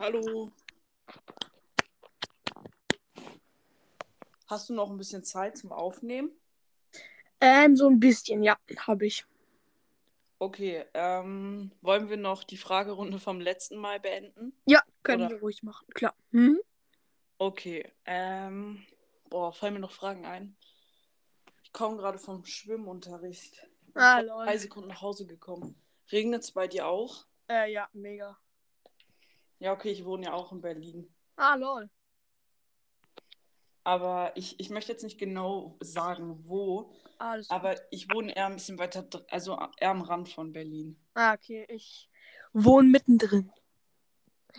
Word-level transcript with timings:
Hallo. 0.00 0.50
Hast 4.46 4.70
du 4.70 4.72
noch 4.72 4.90
ein 4.90 4.96
bisschen 4.96 5.22
Zeit 5.24 5.58
zum 5.58 5.72
Aufnehmen? 5.72 6.30
Ähm, 7.38 7.76
so 7.76 7.86
ein 7.86 8.00
bisschen, 8.00 8.42
ja, 8.42 8.56
habe 8.78 9.04
ich. 9.04 9.26
Okay, 10.38 10.86
ähm, 10.94 11.70
wollen 11.82 12.08
wir 12.08 12.16
noch 12.16 12.44
die 12.44 12.56
Fragerunde 12.56 13.18
vom 13.18 13.40
letzten 13.40 13.76
Mal 13.76 14.00
beenden? 14.00 14.54
Ja, 14.64 14.82
können 15.02 15.24
Oder- 15.26 15.34
wir 15.34 15.40
ruhig 15.40 15.62
machen, 15.62 15.86
klar. 15.92 16.14
Mhm. 16.30 16.58
Okay, 17.36 17.92
ähm, 18.06 18.82
boah, 19.28 19.52
fallen 19.52 19.74
mir 19.74 19.80
noch 19.80 19.92
Fragen 19.92 20.24
ein? 20.24 20.56
Ich 21.62 21.74
komme 21.74 21.98
gerade 21.98 22.18
vom 22.18 22.46
Schwimmunterricht. 22.46 23.66
Ah, 23.92 24.22
Vor 24.22 24.44
drei 24.44 24.52
lol. 24.52 24.58
Sekunden 24.58 24.88
nach 24.88 25.02
Hause 25.02 25.26
gekommen. 25.26 25.74
Regnet 26.10 26.42
es 26.42 26.52
bei 26.52 26.68
dir 26.68 26.86
auch? 26.86 27.26
Äh, 27.50 27.70
ja, 27.70 27.86
mega. 27.92 28.38
Ja, 29.60 29.72
okay, 29.72 29.90
ich 29.90 30.04
wohne 30.04 30.26
ja 30.26 30.32
auch 30.32 30.52
in 30.52 30.60
Berlin. 30.62 31.14
Ah, 31.36 31.54
lol. 31.54 31.88
Aber 33.84 34.36
ich, 34.36 34.58
ich 34.58 34.70
möchte 34.70 34.92
jetzt 34.92 35.04
nicht 35.04 35.18
genau 35.18 35.76
sagen, 35.80 36.48
wo, 36.48 36.92
Alles 37.18 37.48
aber 37.50 37.76
ich 37.92 38.12
wohne 38.12 38.34
eher 38.34 38.46
ein 38.46 38.54
bisschen 38.56 38.78
weiter, 38.78 39.06
also 39.30 39.58
eher 39.78 39.90
am 39.90 40.02
Rand 40.02 40.28
von 40.28 40.52
Berlin. 40.52 40.98
Ah, 41.14 41.34
okay, 41.34 41.66
ich 41.68 42.10
wohne 42.52 42.88
mittendrin. 42.88 43.52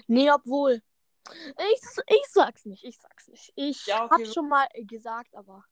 Nee, 0.08 0.32
obwohl. 0.32 0.82
Ich, 1.30 1.82
ich 2.08 2.26
sag's 2.32 2.66
nicht, 2.66 2.84
ich 2.84 2.98
sag's 3.00 3.28
nicht. 3.28 3.54
Ich 3.56 3.86
Ja, 3.86 4.06
okay. 4.06 4.24
hab's 4.24 4.34
schon 4.34 4.50
mal 4.50 4.68
gesagt, 4.74 5.36
aber. 5.36 5.64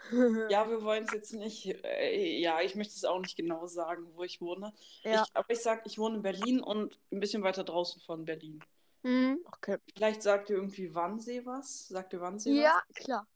Ja, 0.50 0.68
wir 0.68 0.82
wollen 0.82 1.04
es 1.04 1.12
jetzt 1.12 1.32
nicht, 1.32 1.66
äh, 1.84 2.38
ja, 2.40 2.60
ich 2.60 2.74
möchte 2.74 2.94
es 2.94 3.04
auch 3.04 3.20
nicht 3.20 3.36
genau 3.36 3.66
sagen, 3.66 4.06
wo 4.14 4.24
ich 4.24 4.40
wohne. 4.40 4.72
Ja. 5.02 5.22
Ich, 5.24 5.30
aber 5.34 5.50
ich 5.50 5.60
sage, 5.60 5.82
ich 5.84 5.98
wohne 5.98 6.16
in 6.16 6.22
Berlin 6.22 6.60
und 6.60 6.98
ein 7.12 7.20
bisschen 7.20 7.42
weiter 7.42 7.64
draußen 7.64 8.00
von 8.00 8.24
Berlin. 8.24 8.62
Mhm, 9.02 9.40
okay. 9.44 9.78
Vielleicht 9.94 10.22
sagt 10.22 10.50
ihr 10.50 10.56
irgendwie 10.56 10.94
Wannsee 10.94 11.44
was? 11.44 11.88
Sagt 11.88 12.12
ihr 12.12 12.20
Wannsee 12.20 12.60
Ja, 12.60 12.82
klar. 12.94 13.26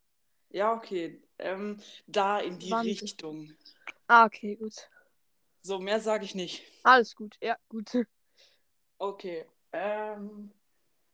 was? 0.49 0.57
Ja, 0.57 0.73
okay. 0.73 1.21
Ähm, 1.39 1.79
da 2.07 2.39
in 2.39 2.59
die 2.59 2.71
Wannsee. 2.71 2.99
Richtung. 3.01 3.51
Ah, 4.07 4.25
okay, 4.25 4.55
gut. 4.55 4.89
So, 5.61 5.79
mehr 5.79 5.99
sage 5.99 6.25
ich 6.25 6.35
nicht. 6.35 6.63
Alles 6.83 7.15
gut, 7.15 7.37
ja, 7.41 7.57
gut. 7.69 7.91
Okay. 8.97 9.45
Ähm, 9.71 10.51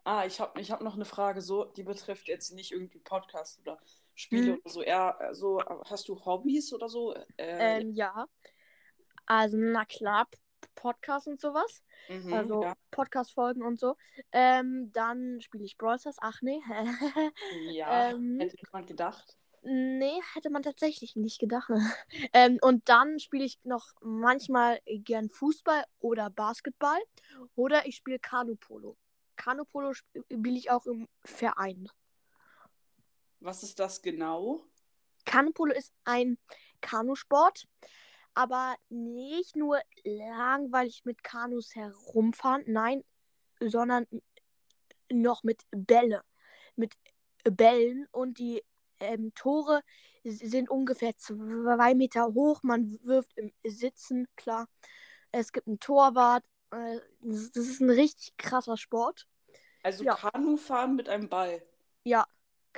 ah, 0.03 0.25
ich 0.25 0.39
habe 0.39 0.59
ich 0.59 0.71
hab 0.71 0.81
noch 0.81 0.95
eine 0.95 1.05
Frage, 1.05 1.41
so, 1.41 1.65
die 1.65 1.83
betrifft 1.83 2.27
jetzt 2.27 2.52
nicht 2.52 2.71
irgendwie 2.71 2.99
Podcast 2.99 3.59
oder 3.61 3.79
Spiele 4.19 4.53
Mhm. 4.53 4.59
oder 4.63 4.69
so. 4.69 4.81
Eher 4.81 5.17
äh, 5.21 5.33
so, 5.33 5.61
hast 5.85 6.07
du 6.09 6.23
Hobbys 6.25 6.73
oder 6.73 6.89
so? 6.89 7.13
Äh, 7.37 7.81
Ähm, 7.81 7.93
ja. 7.95 8.27
Also, 9.25 9.57
na 9.57 9.85
klar, 9.85 10.27
Podcast 10.75 11.27
und 11.27 11.39
sowas. 11.39 11.83
mhm, 12.09 12.33
Also 12.33 12.63
ja. 12.63 12.75
Podcast-Folgen 12.91 13.63
und 13.63 13.79
so. 13.79 13.95
Ähm, 14.31 14.91
dann 14.93 15.39
spiele 15.41 15.63
ich 15.65 15.77
Brawl 15.77 15.99
Stars. 15.99 16.17
Ach 16.21 16.41
nee. 16.41 16.61
Ja, 17.51 18.09
ähm, 18.11 18.39
hätte 18.39 18.57
jemand 18.57 18.87
gedacht. 18.87 19.37
nee, 19.61 20.19
hätte 20.33 20.49
man 20.49 20.63
tatsächlich 20.63 21.15
nicht 21.15 21.39
gedacht. 21.39 21.69
ähm, 22.33 22.57
und 22.61 22.87
dann 22.89 23.19
spiele 23.19 23.45
ich 23.45 23.59
noch 23.63 23.93
manchmal 24.01 24.79
gern 24.85 25.29
Fußball 25.29 25.83
oder 25.99 26.29
Basketball. 26.29 26.99
Oder 27.55 27.85
ich 27.87 27.95
spiele 27.97 28.19
Kanupolo. 28.19 28.97
Kanupolo 29.37 29.93
spiele 29.93 30.57
ich 30.57 30.71
auch 30.71 30.85
im 30.85 31.07
Verein. 31.23 31.87
Was 33.39 33.63
ist 33.63 33.79
das 33.79 34.01
genau? 34.01 34.65
Kanupolo 35.25 35.73
ist 35.73 35.93
ein 36.03 36.37
Kanusport, 36.81 37.67
aber 38.33 38.75
nicht 38.89 39.55
nur 39.55 39.79
langweilig 40.03 41.01
mit 41.05 41.23
Kanus 41.23 41.75
herumfahren, 41.75 42.63
nein, 42.67 43.03
sondern 43.59 44.05
noch 45.11 45.43
mit 45.43 45.63
Bälle, 45.71 46.23
mit 46.75 46.93
Bällen 47.43 48.07
und 48.11 48.39
die 48.39 48.63
ähm, 48.99 49.33
Tore 49.35 49.81
sind 50.23 50.69
ungefähr 50.69 51.15
zwei 51.15 51.95
Meter 51.95 52.33
hoch. 52.33 52.64
Man 52.64 52.99
wirft 53.03 53.37
im 53.37 53.52
Sitzen, 53.64 54.27
klar. 54.35 54.67
Es 55.31 55.52
gibt 55.52 55.67
einen 55.67 55.80
Torwart. 55.80 56.43
Äh, 56.71 56.99
das 57.21 57.52
das 57.52 57.67
ist 57.67 57.81
ein 57.81 57.89
richtig 57.89 58.35
krasser 58.37 58.77
Sport. 58.77 59.27
Also 59.83 60.03
Ja. 60.03 60.15
Kanufahren 60.15 60.95
mit 60.95 61.08
einem 61.08 61.30
Ball. 61.30 61.61
Ja, 62.03 62.25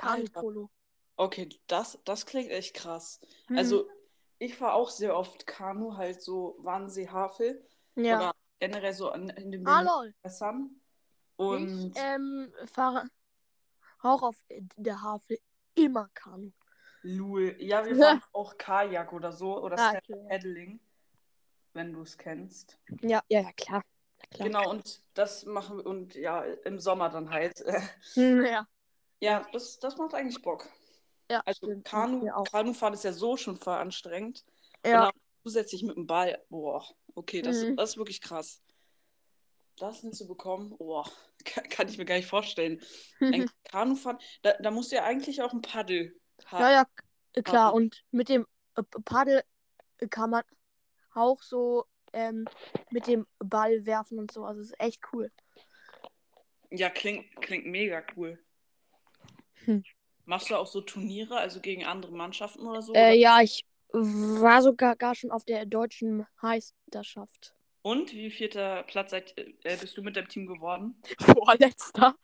Kanupolo. 0.02 0.70
Okay, 1.16 1.48
das, 1.66 1.98
das 2.04 2.26
klingt 2.26 2.50
echt 2.50 2.74
krass. 2.74 3.20
Mhm. 3.48 3.58
Also 3.58 3.88
ich 4.38 4.56
fahre 4.56 4.74
auch 4.74 4.90
sehr 4.90 5.16
oft 5.16 5.46
Kanu, 5.46 5.96
halt 5.96 6.20
so 6.20 6.56
Wannsee, 6.58 7.08
Havel 7.08 7.64
ja. 7.94 8.16
oder 8.16 8.34
generell 8.58 8.92
so 8.92 9.10
an, 9.10 9.28
in 9.30 9.52
den 9.52 9.66
Ah. 9.66 10.04
Und 11.36 11.90
Ich 11.94 12.02
ähm, 12.02 12.52
fahre 12.66 13.08
auch 14.00 14.22
auf 14.22 14.36
der 14.76 15.00
Havel 15.02 15.38
immer 15.74 16.08
Kanu. 16.14 16.50
Lul. 17.02 17.56
Ja, 17.60 17.84
wir 17.84 17.96
fahren 17.96 18.22
auch 18.32 18.58
Kajak 18.58 19.12
oder 19.12 19.32
so 19.32 19.62
oder 19.62 19.78
Ah, 19.78 19.94
okay. 19.96 20.26
Paddling, 20.28 20.80
wenn 21.72 21.92
du 21.92 22.02
es 22.02 22.18
kennst. 22.18 22.78
Ja, 23.02 23.22
ja, 23.28 23.40
ja, 23.40 23.52
klar. 23.52 23.82
Ja, 24.18 24.26
klar. 24.30 24.48
Genau, 24.48 24.70
und 24.70 25.02
das 25.14 25.44
machen 25.46 25.78
wir 25.78 25.86
und 25.86 26.14
ja, 26.14 26.42
im 26.42 26.78
Sommer 26.78 27.10
dann 27.10 27.30
halt. 27.30 27.62
Hm, 28.14 28.44
Ja, 28.44 28.66
ja, 29.22 29.46
das, 29.52 29.78
das 29.78 29.96
macht 29.96 30.14
eigentlich 30.14 30.42
Bock. 30.42 30.68
ja, 31.30 31.40
Also 31.46 31.66
stimmt. 31.66 31.84
Kanu. 31.84 32.26
Kanufahren 32.50 32.94
ist 32.94 33.04
ja 33.04 33.12
so 33.12 33.36
schon 33.36 33.56
voll 33.56 33.74
anstrengend. 33.74 34.44
Und 34.84 34.90
Ja, 34.90 35.02
dann 35.06 35.12
zusätzlich 35.44 35.82
mit 35.82 35.96
dem 35.96 36.06
Ball. 36.06 36.42
Boah, 36.50 36.84
okay, 37.14 37.40
das, 37.42 37.62
Mhm. 37.62 37.76
das 37.76 37.90
ist 37.90 37.96
wirklich 37.96 38.20
krass. 38.20 38.60
Das 39.78 40.00
hinzubekommen, 40.00 40.76
boah, 40.76 41.10
kann, 41.44 41.68
kann 41.68 41.88
ich 41.88 41.98
mir 41.98 42.04
gar 42.04 42.16
nicht 42.16 42.28
vorstellen. 42.28 42.80
Ein 43.20 43.50
Kanufahren, 43.64 44.18
da, 44.42 44.52
da 44.60 44.70
musst 44.70 44.92
du 44.92 44.96
ja 44.96 45.04
eigentlich 45.04 45.40
auch 45.42 45.52
ein 45.52 45.62
Paddel 45.62 46.14
haben. 46.46 46.62
ja, 46.64 46.70
ja, 46.72 46.84
k- 46.84 47.42
klar. 47.42 47.68
Aber- 47.68 47.76
Und 47.76 48.04
mit 48.10 48.28
dem 48.28 48.46
äh, 48.76 48.82
Paddel 49.04 49.42
äh, 49.98 50.08
kann 50.08 50.30
man 50.30 50.42
auch 51.14 51.42
so 51.42 51.86
ähm, 52.12 52.46
mit 52.90 53.06
dem 53.06 53.26
Ball 53.38 53.86
werfen 53.86 54.18
und 54.18 54.30
so. 54.30 54.44
Also 54.44 54.60
es 54.60 54.68
ist 54.68 54.80
echt 54.80 55.00
cool. 55.12 55.30
Ja, 56.70 56.90
klingt, 56.90 57.34
klingt 57.40 57.66
mega 57.66 58.02
cool. 58.16 58.38
Hm. 59.64 59.84
Machst 60.24 60.50
du 60.50 60.56
auch 60.56 60.66
so 60.66 60.80
Turniere, 60.80 61.36
also 61.36 61.60
gegen 61.60 61.84
andere 61.84 62.12
Mannschaften 62.12 62.66
oder 62.66 62.82
so? 62.82 62.94
Äh, 62.94 62.98
oder? 62.98 63.12
ja, 63.12 63.40
ich 63.42 63.64
war 63.92 64.62
sogar 64.62 64.96
gar 64.96 65.14
schon 65.14 65.30
auf 65.30 65.44
der 65.44 65.66
deutschen 65.66 66.26
Meisterschaft. 66.40 67.54
Und 67.82 68.12
wie 68.12 68.30
vierter 68.30 68.84
Platz 68.84 69.10
seid, 69.10 69.36
äh, 69.36 69.76
bist 69.76 69.96
du 69.96 70.02
mit 70.02 70.16
deinem 70.16 70.28
Team 70.28 70.46
geworden? 70.46 71.00
Vorletzter. 71.20 72.14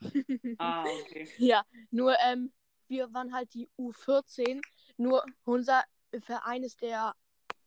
Ah, 0.58 0.84
okay. 0.84 1.28
Ja, 1.38 1.62
nur 1.90 2.16
ähm, 2.26 2.52
wir 2.88 3.12
waren 3.14 3.32
halt 3.32 3.54
die 3.54 3.68
U14. 3.78 4.60
Nur 4.96 5.24
unser 5.44 5.84
Verein 6.20 6.64
ist 6.64 6.82
der 6.82 7.14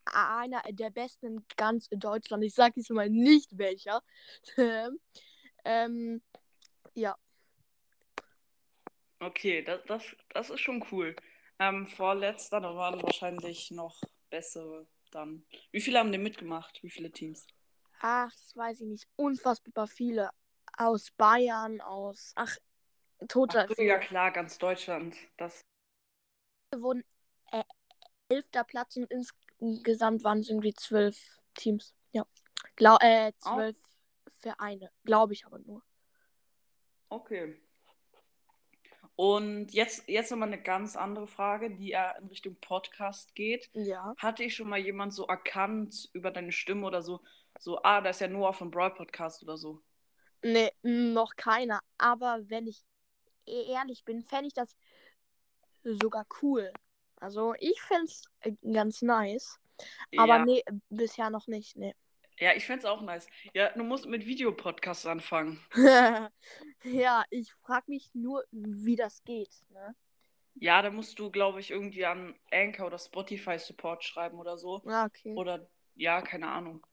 einer 0.05 0.61
der 0.69 0.89
besten 0.91 1.25
in 1.25 1.45
ganz 1.57 1.87
Deutschland. 1.89 2.43
Ich 2.43 2.53
sage 2.53 2.73
jetzt 2.77 2.91
mal 2.91 3.09
nicht 3.09 3.57
welcher. 3.57 4.01
ähm, 5.65 6.21
ja, 6.93 7.15
Okay, 9.25 9.63
das, 9.63 9.81
das, 9.87 10.03
das 10.29 10.49
ist 10.51 10.59
schon 10.59 10.85
cool. 10.91 11.15
Ähm, 11.57 11.87
vorletzter, 11.87 12.61
da 12.61 12.75
waren 12.75 13.01
wahrscheinlich 13.01 13.71
noch 13.71 13.99
bessere 14.29 14.85
dann. 15.09 15.43
Wie 15.71 15.81
viele 15.81 15.97
haben 15.97 16.11
denn 16.11 16.21
mitgemacht? 16.21 16.83
Wie 16.83 16.89
viele 16.91 17.11
Teams? 17.11 17.47
ach, 18.01 18.31
das 18.31 18.55
weiß 18.55 18.81
ich 18.81 18.87
nicht. 18.87 19.07
Unfassbar 19.15 19.87
viele. 19.87 20.29
Aus 20.77 21.09
Bayern, 21.11 21.81
aus. 21.81 22.33
Ach, 22.35 22.55
total 23.27 23.67
Ach 23.71 23.77
ja 23.77 23.97
klar, 23.97 24.31
ganz 24.31 24.59
Deutschland. 24.59 25.15
Das, 25.37 25.61
Wir 26.71 26.81
wurden 26.81 27.03
äh, 27.51 27.63
elfter 28.29 28.63
Platz 28.63 28.95
und 28.97 29.11
insgesamt 29.59 30.23
waren 30.23 30.41
es 30.41 30.49
irgendwie 30.49 30.73
zwölf 30.73 31.17
Teams. 31.55 31.95
Ja. 32.11 32.27
Glau 32.75 32.97
äh, 32.99 33.31
zwölf 33.39 33.77
Vereine. 34.39 34.91
Glaube 35.03 35.33
ich 35.33 35.45
aber 35.47 35.57
nur. 35.59 35.81
okay. 37.09 37.59
Und 39.15 39.71
jetzt, 39.71 40.09
jetzt 40.09 40.31
nochmal 40.31 40.49
eine 40.49 40.61
ganz 40.61 40.97
andere 40.97 41.27
Frage, 41.27 41.71
die 41.71 41.89
ja 41.89 42.11
in 42.11 42.27
Richtung 42.27 42.57
Podcast 42.59 43.33
geht. 43.33 43.69
Ja. 43.73 44.13
Hatte 44.17 44.43
ich 44.43 44.55
schon 44.55 44.67
mal 44.67 44.79
jemand 44.79 45.13
so 45.13 45.25
erkannt 45.25 46.09
über 46.13 46.31
deine 46.31 46.51
Stimme 46.51 46.85
oder 46.85 47.01
so, 47.01 47.21
so, 47.59 47.81
ah, 47.83 48.01
da 48.01 48.09
ist 48.09 48.21
ja 48.21 48.27
Noah 48.27 48.53
vom 48.53 48.71
Brawl 48.71 48.93
Podcast 48.93 49.41
oder 49.43 49.57
so? 49.57 49.81
Nee, 50.41 50.71
noch 50.83 51.35
keiner. 51.35 51.79
Aber 51.97 52.41
wenn 52.49 52.67
ich 52.67 52.83
e- 53.45 53.71
ehrlich 53.71 54.03
bin, 54.03 54.21
fände 54.21 54.47
ich 54.47 54.53
das 54.53 54.75
sogar 55.83 56.25
cool. 56.41 56.71
Also 57.17 57.55
ich 57.59 57.81
fände 57.81 58.05
es 58.05 58.23
ganz 58.61 59.01
nice. 59.01 59.59
Aber 60.17 60.37
ja. 60.37 60.45
nee, 60.45 60.63
bisher 60.89 61.29
noch 61.29 61.47
nicht. 61.47 61.77
Nee. 61.77 61.95
Ja, 62.39 62.53
ich 62.53 62.65
fände 62.65 62.79
es 62.79 62.85
auch 62.85 63.01
nice. 63.01 63.27
Ja, 63.53 63.69
du 63.69 63.83
musst 63.83 64.07
mit 64.07 64.25
Videopodcasts 64.25 65.05
anfangen. 65.05 65.59
ja, 66.83 67.23
ich 67.29 67.53
frage 67.53 67.85
mich 67.87 68.09
nur, 68.13 68.43
wie 68.51 68.95
das 68.95 69.23
geht. 69.23 69.55
Ne? 69.69 69.95
Ja, 70.55 70.81
da 70.81 70.89
musst 70.89 71.17
du, 71.19 71.31
glaube 71.31 71.59
ich, 71.59 71.71
irgendwie 71.71 72.05
an 72.05 72.35
Anchor 72.51 72.87
oder 72.87 72.99
Spotify 72.99 73.57
Support 73.57 74.03
schreiben 74.03 74.37
oder 74.37 74.57
so. 74.57 74.81
Ah, 74.85 75.05
okay. 75.05 75.33
Oder 75.35 75.67
ja, 75.95 76.21
keine 76.21 76.49
Ahnung. 76.49 76.85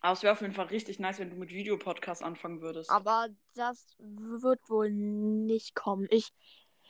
Aber 0.00 0.12
es 0.12 0.22
wäre 0.22 0.32
auf 0.32 0.40
jeden 0.40 0.54
Fall 0.54 0.66
richtig 0.66 0.98
nice, 0.98 1.18
wenn 1.18 1.30
du 1.30 1.36
mit 1.36 1.50
Videopodcast 1.50 2.22
anfangen 2.22 2.60
würdest. 2.60 2.90
Aber 2.90 3.28
das 3.54 3.94
wird 3.98 4.60
wohl 4.68 4.90
nicht 4.90 5.74
kommen. 5.74 6.08
Ich 6.10 6.32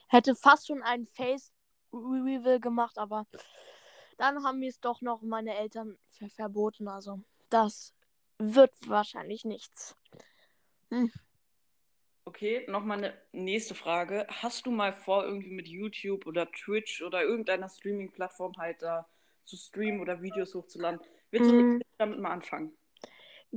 hätte 0.08 0.34
fast 0.34 0.66
schon 0.66 0.82
einen 0.82 1.06
Face-Reveal 1.06 2.60
gemacht, 2.60 2.96
aber 2.96 3.26
dann 4.22 4.44
haben 4.44 4.60
mir 4.60 4.68
es 4.68 4.78
doch 4.78 5.00
noch 5.00 5.20
meine 5.22 5.56
Eltern 5.56 5.98
ver 6.08 6.28
verboten. 6.30 6.86
Also, 6.86 7.20
das 7.50 7.92
wird 8.38 8.72
wahrscheinlich 8.86 9.44
nichts. 9.44 9.96
Hm. 10.90 11.10
Okay, 12.24 12.64
nochmal 12.68 12.98
eine 12.98 13.14
nächste 13.32 13.74
Frage. 13.74 14.28
Hast 14.28 14.66
du 14.66 14.70
mal 14.70 14.92
vor, 14.92 15.24
irgendwie 15.24 15.50
mit 15.50 15.66
YouTube 15.66 16.24
oder 16.26 16.50
Twitch 16.52 17.02
oder 17.02 17.22
irgendeiner 17.22 17.68
Streaming-Plattform 17.68 18.56
halt 18.58 18.80
da 18.80 19.08
zu 19.44 19.56
streamen 19.56 20.00
oder 20.00 20.22
Videos 20.22 20.54
hochzuladen? 20.54 21.00
Willst 21.32 21.50
du 21.50 21.56
Mm. 21.56 21.80
damit 21.98 22.20
mal 22.20 22.30
anfangen? 22.30 22.72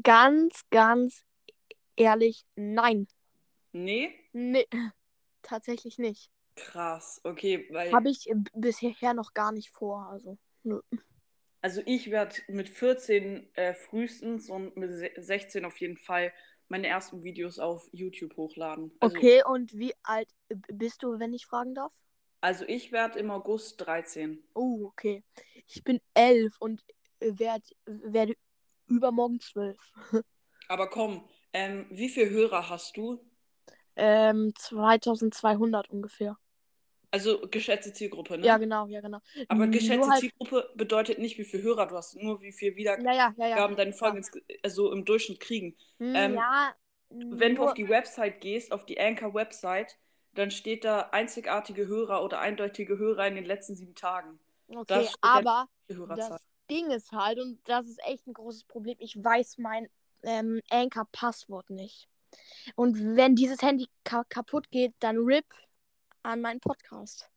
Ganz, 0.01 0.65
ganz 0.71 1.23
ehrlich, 1.95 2.43
nein. 2.55 3.07
Nee? 3.71 4.15
Nee, 4.33 4.67
tatsächlich 5.43 5.99
nicht. 5.99 6.31
Krass, 6.55 7.21
okay, 7.23 7.67
weil. 7.69 7.91
Habe 7.93 8.09
ich 8.09 8.33
bisher 8.55 9.13
noch 9.13 9.35
gar 9.35 9.51
nicht 9.51 9.69
vor. 9.69 10.07
Also, 10.07 10.39
Also 11.61 11.81
ich 11.85 12.11
werde 12.11 12.35
mit 12.47 12.69
14 12.69 13.53
äh, 13.55 13.73
frühestens 13.73 14.49
und 14.49 14.77
mit 14.77 14.93
se- 14.93 15.11
16 15.17 15.65
auf 15.65 15.77
jeden 15.81 15.97
Fall 15.97 16.31
meine 16.69 16.87
ersten 16.87 17.23
Videos 17.23 17.59
auf 17.59 17.89
YouTube 17.91 18.37
hochladen. 18.37 18.91
Also, 19.01 19.27
Okay, 19.27 19.41
und 19.45 19.73
wie 19.73 19.93
alt 20.03 20.29
bist 20.67 21.01
du, 21.03 21.17
wenn 21.17 21.33
ich 21.33 21.45
fragen 21.45 21.75
darf? 21.75 21.93
also 22.39 22.63
ich 22.65 22.93
werde 22.93 23.19
im 23.19 23.29
August 23.29 23.81
13. 23.81 24.41
Oh, 24.55 24.85
okay. 24.87 25.23
Ich 25.67 25.83
bin 25.83 25.99
elf 26.13 26.55
und 26.59 26.83
werd, 27.19 27.63
werde 27.85 28.35
übermorgen 28.87 29.39
zwölf. 29.39 29.79
Aber 30.67 30.91
komm, 30.91 31.27
ähm, 31.53 31.87
wie 31.89 32.07
viele 32.07 32.29
Hörer 32.29 32.69
hast 32.69 32.97
du? 32.97 33.19
Ähm, 33.97 34.53
2200 34.57 35.89
ungefähr. 35.89 36.37
Also 37.15 37.39
geschätzte 37.49 37.93
Zielgruppe, 37.93 38.37
ne? 38.37 38.45
Ja, 38.45 38.57
genau, 38.57 38.87
ja, 38.87 38.99
genau. 38.99 39.19
Aber 39.47 39.67
geschätzte 39.67 40.09
halt- 40.09 40.19
Zielgruppe 40.19 40.69
bedeutet 40.75 41.17
nicht, 41.17 41.37
wie 41.37 41.45
viele 41.45 41.63
Hörer 41.63 41.85
du 41.87 41.95
hast, 41.95 42.13
nur 42.17 42.41
wie 42.41 42.51
viel 42.51 42.75
Wiedergaben 42.75 43.05
Ja, 43.09 43.33
ja, 43.37 43.47
ja, 43.47 43.67
deine 43.69 43.93
Folgen 43.93 44.17
ins- 44.17 44.31
also 44.63 44.91
im 44.91 45.05
Durchschnitt 45.05 45.39
kriegen. 45.39 45.77
Hm, 45.99 46.13
ähm, 46.13 46.35
ja, 46.35 46.75
Wenn 47.09 47.55
du 47.55 47.61
nur- 47.61 47.69
auf 47.69 47.73
die 47.73 47.87
Website 47.87 48.41
gehst, 48.41 48.73
auf 48.73 48.85
die 48.85 48.99
Anchor-Website, 48.99 49.97
dann 50.33 50.51
steht 50.51 50.83
da 50.83 51.09
einzigartige 51.13 51.87
Hörer 51.87 52.21
oder 52.21 52.39
eindeutige 52.41 52.97
Hörer 52.97 53.27
in 53.27 53.35
den 53.35 53.45
letzten 53.45 53.77
sieben 53.77 53.95
Tagen. 53.95 54.37
Okay, 54.67 55.07
aber 55.21 55.69
das 56.17 56.45
Ding 56.69 56.91
ist 56.91 57.13
halt, 57.13 57.39
und 57.39 57.59
das 57.63 57.87
ist 57.87 57.99
echt 58.05 58.27
ein 58.27 58.33
großes 58.33 58.65
Problem, 58.65 58.97
ich 58.99 59.15
weiß 59.23 59.57
mein 59.59 59.87
ähm, 60.23 60.59
Anchor-Passwort 60.69 61.69
nicht. 61.69 62.09
Und 62.75 63.15
wenn 63.15 63.35
dieses 63.35 63.61
Handy 63.61 63.87
ka 64.03 64.25
kaputt 64.27 64.69
geht, 64.71 64.93
dann 64.99 65.15
RIP 65.17 65.45
an 66.25 66.41
meinen 66.41 66.59
Podcast. 66.59 67.29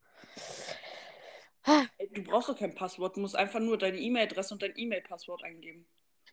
Du 2.13 2.23
brauchst 2.23 2.49
doch 2.49 2.57
kein 2.57 2.73
Passwort, 2.73 3.15
du 3.15 3.21
musst 3.21 3.35
einfach 3.35 3.59
nur 3.59 3.77
deine 3.77 3.97
E-Mail-Adresse 3.99 4.53
und 4.53 4.61
dein 4.63 4.73
E-Mail-Passwort 4.75 5.43
eingeben. 5.43 5.87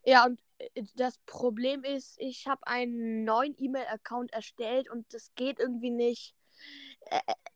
Ja, 0.04 0.24
und 0.24 0.40
äh, 0.58 0.82
das 0.94 1.18
Problem 1.26 1.82
ist, 1.84 2.16
ich 2.18 2.46
habe 2.46 2.66
einen 2.66 3.24
neuen 3.24 3.54
E-Mail-Account 3.58 4.32
erstellt 4.32 4.88
und 4.88 5.12
das 5.12 5.34
geht 5.34 5.58
irgendwie 5.58 5.90
nicht. 5.90 6.34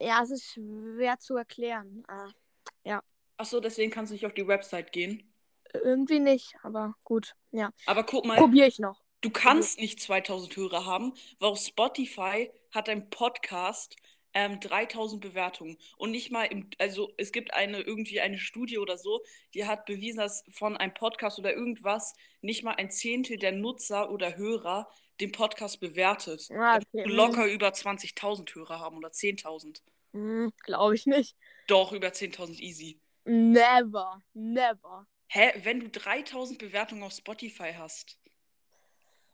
Ja, 0.00 0.22
es 0.22 0.30
ist 0.30 0.52
schwer 0.52 1.18
zu 1.18 1.36
erklären. 1.36 2.04
Äh, 2.08 2.98
Achso, 3.38 3.58
deswegen 3.60 3.90
kannst 3.90 4.10
du 4.10 4.14
nicht 4.14 4.26
auf 4.26 4.34
die 4.34 4.46
Website 4.46 4.92
gehen. 4.92 5.32
irgendwie 5.72 6.18
nicht, 6.18 6.54
aber 6.62 6.94
gut. 7.04 7.34
Ja, 7.52 7.70
Aber 7.86 8.04
guck 8.04 8.26
mal, 8.26 8.36
probiere 8.36 8.66
ich 8.66 8.78
noch. 8.78 9.00
du 9.22 9.30
kannst 9.30 9.78
nicht 9.80 9.98
2000 10.00 10.54
Hörer 10.56 10.84
haben, 10.84 11.14
weil 11.38 11.48
auf 11.48 11.58
Spotify 11.58 12.50
hat 12.72 12.88
dein 12.88 13.08
Podcast 13.08 13.96
ähm, 14.34 14.60
3000 14.60 15.20
Bewertungen. 15.20 15.76
Und 15.96 16.10
nicht 16.12 16.30
mal 16.30 16.44
im, 16.44 16.68
also 16.78 17.12
es 17.16 17.32
gibt 17.32 17.54
eine 17.54 17.80
irgendwie 17.80 18.20
eine 18.20 18.38
Studie 18.38 18.78
oder 18.78 18.98
so, 18.98 19.22
die 19.54 19.66
hat 19.66 19.86
bewiesen, 19.86 20.18
dass 20.18 20.44
von 20.50 20.76
einem 20.76 20.94
Podcast 20.94 21.38
oder 21.38 21.52
irgendwas 21.52 22.14
nicht 22.40 22.62
mal 22.62 22.74
ein 22.74 22.90
Zehntel 22.90 23.36
der 23.38 23.52
Nutzer 23.52 24.10
oder 24.10 24.36
Hörer 24.36 24.88
den 25.20 25.32
Podcast 25.32 25.80
bewertet. 25.80 26.48
Ah, 26.50 26.74
Also 26.74 26.86
okay. 26.92 27.08
locker 27.08 27.46
über 27.46 27.68
20.000 27.68 28.54
Hörer 28.54 28.80
haben 28.80 28.96
oder 28.96 29.08
10.000. 29.08 29.80
Hm, 30.12 30.52
Glaube 30.64 30.94
ich 30.94 31.06
nicht. 31.06 31.36
Doch, 31.66 31.92
über 31.92 32.08
10.000 32.08 32.58
easy. 32.60 33.00
Never, 33.24 34.22
never. 34.32 35.06
Hä, 35.28 35.52
wenn 35.62 35.80
du 35.80 35.88
3000 35.88 36.58
Bewertungen 36.58 37.02
auf 37.02 37.12
Spotify 37.12 37.72
hast. 37.76 38.18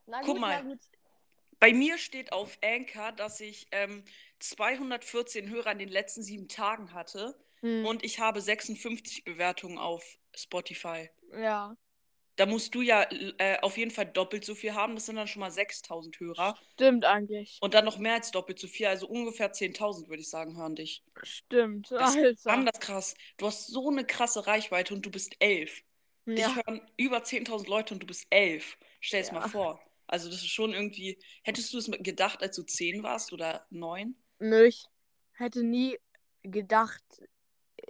Na 0.07 0.21
Guck 0.23 0.39
mal. 0.39 0.79
Bei 1.67 1.73
mir 1.73 1.99
steht 1.99 2.33
auf 2.33 2.59
Anchor, 2.63 3.11
dass 3.13 3.41
ich 3.41 3.67
ähm, 3.73 4.05
214 4.39 5.51
Hörer 5.51 5.73
in 5.73 5.79
den 5.81 5.89
letzten 5.89 6.23
sieben 6.23 6.47
Tagen 6.49 6.93
hatte 6.93 7.37
Hm, 7.63 7.85
und 7.85 8.05
ich 8.05 8.21
habe 8.21 8.41
56 8.41 9.25
Bewertungen 9.25 9.77
auf 9.79 10.19
Spotify. 10.35 11.11
ja, 11.33 11.77
Da 12.37 12.47
musst 12.47 12.75
du 12.75 12.81
ja 12.83 13.07
äh, 13.39 13.59
auf 13.63 13.77
jeden 13.77 13.91
Fall 13.91 14.07
doppelt 14.07 14.45
so 14.45 14.55
viel 14.55 14.75
haben. 14.75 14.95
Das 14.95 15.07
sind 15.07 15.17
dann 15.17 15.29
schon 15.29 15.41
mal 15.41 15.51
6000 15.51 16.19
Hörer. 16.21 16.59
stimmt 16.73 17.05
eigentlich. 17.05 17.63
Und 17.63 17.75
dann 17.75 17.85
noch 17.85 17.99
mehr 17.99 18.15
als 18.15 18.31
doppelt 18.31 18.59
so 18.59 18.67
viel. 18.69 18.87
Also 18.87 19.07
ungefähr 19.09 19.53
10.000, 19.53 20.09
würde 20.09 20.23
ich 20.23 20.31
sagen, 20.31 20.57
hören 20.57 20.77
dich. 20.77 21.05
Stimmt, 21.23 21.91
Das 21.97 22.17
ist 22.17 22.47
anders 22.47 22.81
krass. 22.81 23.15
Du 23.39 23.47
hast 23.47 23.69
so 23.69 23.91
eine 23.91 24.07
krasse 24.07 24.47
Reichweite 24.47 24.95
und 24.95 25.07
du 25.07 25.11
bist 25.11 25.37
elf. 25.41 25.83
Dich 26.39 26.47
Ja, 26.47 26.57
hören 26.57 26.83
über 26.97 27.25
10.000 27.25 27.69
Leute 27.69 27.95
und 27.95 28.03
du 28.03 28.07
bist 28.07 28.27
elf. 28.31 28.79
Stell 29.01 29.23
es 29.23 29.29
Ja. 29.29 29.33
mal 29.33 29.43
vor. 29.43 29.81
Also 30.07 30.29
das 30.29 30.39
ist 30.39 30.51
schon 30.51 30.73
irgendwie... 30.73 31.19
Hättest 31.43 31.73
du 31.73 31.79
es 31.79 31.91
gedacht, 31.91 32.43
als 32.43 32.57
du 32.57 32.63
10 32.63 33.03
warst 33.03 33.33
oder 33.33 33.67
9? 33.71 34.15
nö, 34.39 34.65
ich 34.67 34.87
hätte 35.33 35.63
nie 35.63 35.99
gedacht, 36.43 37.03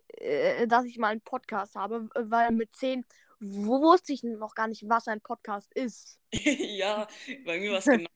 äh, 0.08 0.66
dass 0.66 0.84
ich 0.84 0.98
mal 0.98 1.08
einen 1.08 1.20
Podcast 1.20 1.74
habe, 1.74 2.08
weil 2.14 2.52
mit 2.52 2.74
10 2.74 3.04
w- 3.40 3.66
wusste 3.66 4.12
ich 4.12 4.22
noch 4.22 4.54
gar 4.54 4.68
nicht, 4.68 4.88
was 4.88 5.08
ein 5.08 5.20
Podcast 5.20 5.72
ist. 5.74 6.18
ja, 6.32 7.06
bei 7.44 7.58
mir 7.58 7.72
war 7.72 7.78
es 7.78 7.84
genau 7.84 8.08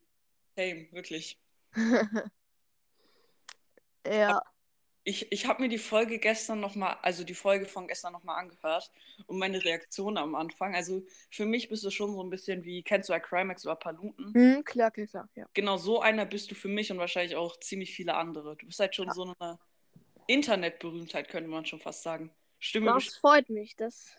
same, 0.57 0.89
wirklich. 0.93 1.39
Ja, 4.07 4.43
Ich, 5.11 5.33
ich 5.33 5.47
habe 5.47 5.61
mir 5.63 5.69
die 5.69 5.77
Folge 5.79 6.21
gestern 6.21 6.61
nochmal, 6.61 6.97
also 7.03 7.25
die 7.25 7.35
Folge 7.35 7.67
von 7.67 7.89
gestern 7.89 8.13
nochmal 8.13 8.39
angehört 8.39 8.93
und 9.27 9.39
meine 9.39 9.65
Reaktion 9.65 10.17
am 10.17 10.37
Anfang. 10.37 10.77
Also 10.77 11.03
für 11.33 11.47
mich 11.47 11.69
bist 11.69 11.83
du 11.83 11.91
schon 11.91 12.13
so 12.15 12.23
ein 12.23 12.31
bisschen 12.31 12.63
wie, 12.65 12.85
kennst 12.85 13.09
du 13.09 13.13
Acrimax 13.13 13.67
oder 13.67 13.75
Paluten? 13.75 14.33
hm, 14.35 14.63
klar, 14.65 14.91
klar, 14.93 15.07
klar, 15.09 15.29
ja. 15.35 15.47
Genau 15.53 15.79
so 15.79 16.01
einer 16.01 16.27
bist 16.27 16.51
du 16.53 16.55
für 16.55 16.69
mich 16.69 16.93
und 16.93 16.99
wahrscheinlich 16.99 17.35
auch 17.35 17.59
ziemlich 17.59 17.93
viele 17.93 18.15
andere. 18.15 18.57
Du 18.57 18.67
bist 18.67 18.79
halt 18.79 18.95
schon 18.95 19.09
Ja. 19.09 19.15
so 19.15 19.35
eine 19.41 19.59
Internetberühmtheit, 20.29 21.29
könnte 21.29 21.51
man 21.51 21.67
schon 21.67 21.81
fast 21.81 22.05
sagen. 22.05 22.31
Stimme, 22.61 22.95
Das 22.95 23.17
freut 23.17 23.49
mich, 23.51 23.75
das. 23.75 24.13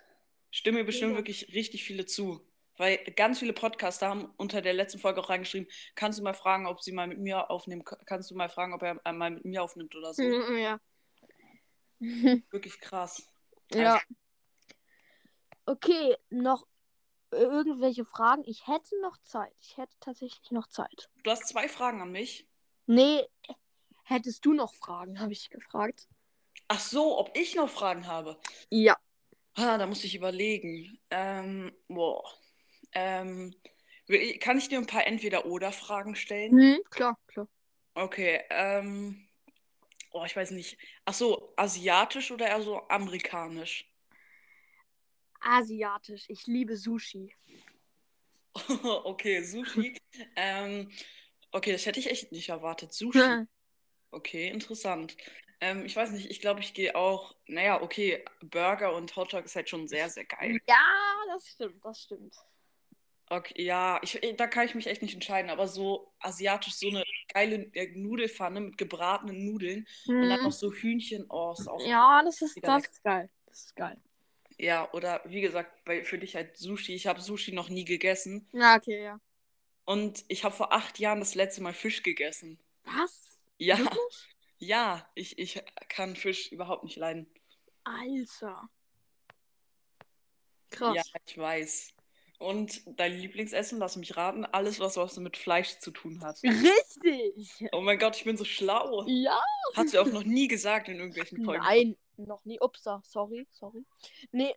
stimme 0.52 0.84
bestimmt 0.84 1.14
Ja. 1.14 1.18
wirklich 1.18 1.54
richtig 1.54 1.84
viele 1.84 2.06
zu. 2.06 2.42
Weil 2.78 2.98
ganz 3.16 3.40
viele 3.40 3.54
Podcaster 3.54 4.08
haben 4.08 4.34
unter 4.38 4.62
der 4.62 4.74
letzten 4.74 5.00
Folge 5.00 5.22
auch 5.22 5.30
reingeschrieben, 5.30 5.68
kannst 5.96 6.20
du 6.20 6.24
mal 6.24 6.34
fragen, 6.34 6.68
ob 6.68 6.82
sie 6.82 6.92
mal 6.92 7.08
mit 7.08 7.20
mir 7.20 7.50
aufnehmen, 7.52 7.84
kannst 8.06 8.32
du 8.32 8.36
mal 8.36 8.50
fragen, 8.50 8.74
ob 8.74 8.82
er 8.82 9.00
äh, 9.06 9.12
mal 9.12 9.32
mit 9.32 9.46
mir 9.46 9.64
aufnimmt 9.64 9.96
oder 9.96 10.14
so. 10.14 10.24
Hm, 10.24 10.58
ja. 10.58 10.80
Wirklich 12.52 12.80
krass. 12.80 13.28
ja. 13.74 14.02
Okay, 15.66 16.16
noch 16.30 16.66
irgendwelche 17.32 18.06
Fragen? 18.06 18.44
Ich 18.46 18.68
hätte 18.68 19.00
noch 19.02 19.18
Zeit. 19.24 19.54
Ich 19.60 19.78
hätte 19.78 19.96
tatsächlich 20.00 20.52
noch 20.52 20.68
Zeit. 20.68 21.10
Du 21.24 21.32
hast 21.32 21.48
zwei 21.48 21.70
Fragen 21.70 22.02
an 22.02 22.12
mich. 22.12 22.48
Nee, 22.88 23.26
hättest 24.04 24.46
du 24.46 24.54
noch 24.54 24.74
Fragen, 24.74 25.20
habe 25.20 25.32
ich 25.34 25.50
gefragt. 25.50 26.08
Ach 26.68 26.80
so, 26.80 27.18
ob 27.18 27.36
ich 27.38 27.56
noch 27.56 27.70
Fragen 27.70 28.08
habe. 28.08 28.40
Ja. 28.70 28.98
Ah, 29.56 29.78
da 29.78 29.86
muss 29.86 30.04
ich 30.04 30.16
überlegen. 30.16 31.00
Ähm, 31.10 31.72
boah. 31.88 32.24
Ähm, 32.94 33.56
kann 34.40 34.58
ich 34.58 34.68
dir 34.70 34.78
ein 34.78 34.88
paar 34.88 35.08
Entweder-Oder-Fragen 35.08 36.16
stellen? 36.16 36.52
Hm, 36.52 36.80
klar, 36.90 37.18
klar. 37.28 37.48
Okay, 37.94 38.42
ähm, 38.50 39.28
oh, 40.12 40.24
ich 40.26 40.36
weiß 40.36 40.52
nicht. 40.52 40.78
Ach 41.06 41.14
so, 41.14 41.54
asiatisch 41.56 42.32
oder 42.32 42.48
eher 42.48 42.62
so 42.62 42.88
amerikanisch? 42.88 43.92
Asiatisch. 45.42 46.26
Ich 46.30 46.46
liebe 46.48 46.78
Sushi. 46.78 47.34
Okay, 49.06 49.44
Sushi. 49.44 49.96
ähm, 50.36 50.92
okay, 51.52 51.72
das 51.72 51.86
hätte 51.86 52.00
ich 52.00 52.10
echt 52.10 52.32
nicht 52.32 52.50
erwartet. 52.50 52.94
Sushi. 52.94 53.48
Okay, 54.14 54.50
interessant. 54.50 55.16
Ähm, 55.62 55.86
ich 55.86 55.96
weiß 55.96 56.12
nicht, 56.12 56.30
ich 56.30 56.42
glaube, 56.42 56.60
ich 56.60 56.74
gehe 56.74 56.96
auch, 56.96 57.34
naja, 57.48 57.82
okay, 57.82 58.26
Burger 58.42 58.94
und 58.94 59.16
Hotdog 59.16 59.46
ist 59.46 59.56
halt 59.56 59.70
schon 59.70 59.88
sehr, 59.88 60.10
sehr 60.10 60.26
geil. 60.26 60.60
Ja, 60.68 60.84
das 61.28 61.48
stimmt, 61.48 61.86
das 61.86 62.02
stimmt. 62.02 62.36
Okay, 63.32 63.64
ja, 63.64 63.98
ich, 64.04 64.20
da 64.36 64.46
kann 64.46 64.66
ich 64.66 64.76
mich 64.76 64.88
echt 64.88 65.02
nicht 65.02 65.14
entscheiden, 65.14 65.50
aber 65.50 65.66
so 65.66 66.12
asiatisch, 66.20 66.74
so 66.74 66.90
eine 66.90 67.06
geile 67.34 67.72
äh, 67.76 67.88
Nudelfanne 67.96 68.60
mit 68.60 68.78
gebratenen 68.78 69.46
Nudeln 69.46 69.88
und 70.06 70.28
dann 70.28 70.44
noch 70.44 70.52
so 70.52 70.74
Hühnchen, 70.74 71.28
oh, 71.30 71.56
ist 71.58 71.66
auch. 71.70 71.80
Hm. 71.80 71.90
Ja, 71.90 72.22
das 72.26 72.42
ist, 72.42 72.60
das 72.62 72.88
ist 72.88 73.02
geil. 73.02 73.30
Das 73.46 73.60
ist 73.62 73.76
geil. 73.78 73.98
Ja, 74.58 74.92
oder 74.92 75.22
wie 75.24 75.40
gesagt, 75.40 75.86
bei, 75.86 76.04
für 76.04 76.18
dich 76.18 76.36
halt 76.36 76.58
Sushi. 76.58 76.94
Ich 76.94 77.08
habe 77.08 77.22
Sushi 77.22 77.54
noch 77.54 77.70
nie 77.70 77.86
gegessen. 77.86 78.50
Ja, 78.52 78.76
okay, 78.76 79.02
ja. 79.02 79.22
Und 79.86 80.26
ich 80.28 80.44
habe 80.44 80.54
vor 80.54 80.74
acht 80.74 81.00
Jahren 81.00 81.20
das 81.20 81.34
letzte 81.34 81.64
Mal 81.64 81.74
Fisch 81.74 82.04
gegessen. 82.04 82.60
Was? 82.84 83.40
Ja, 83.58 83.78
Wirklich? 83.78 84.36
ja, 84.58 85.10
ich, 85.16 85.40
ich 85.40 85.64
kann 85.88 86.18
Fisch 86.18 86.52
überhaupt 86.52 86.84
nicht 86.84 86.98
leiden. 86.98 87.28
Alter. 87.86 88.70
Krass. 90.70 90.96
Ja, 90.98 91.04
ich 91.26 91.38
weiß. 91.38 91.94
Und 92.42 92.82
dein 93.00 93.18
Lieblingsessen, 93.18 93.78
lass 93.78 93.98
mich 93.98 94.18
raten, 94.18 94.46
alles, 94.46 94.80
was 94.80 94.98
was 94.98 95.16
mit 95.18 95.38
Fleisch 95.38 95.78
zu 95.78 95.92
tun 95.92 96.24
hat. 96.24 96.42
Richtig. 96.44 97.70
Oh 97.72 97.82
mein 97.82 98.00
Gott, 98.00 98.16
ich 98.16 98.24
bin 98.24 98.36
so 98.36 98.46
schlau. 98.46 99.06
Ja. 99.08 99.40
Hast 99.76 99.94
du 99.94 100.02
auch 100.02 100.08
noch 100.08 100.24
nie 100.24 100.48
gesagt 100.48 100.90
in 100.90 100.96
irgendwelchen 100.96 101.46
Folgen. 101.46 101.64
Nein, 101.64 101.98
noch 102.18 102.44
nie. 102.44 102.60
Upsa, 102.60 103.02
sorry, 103.06 103.48
sorry. 103.52 103.86
Nee, 104.32 104.56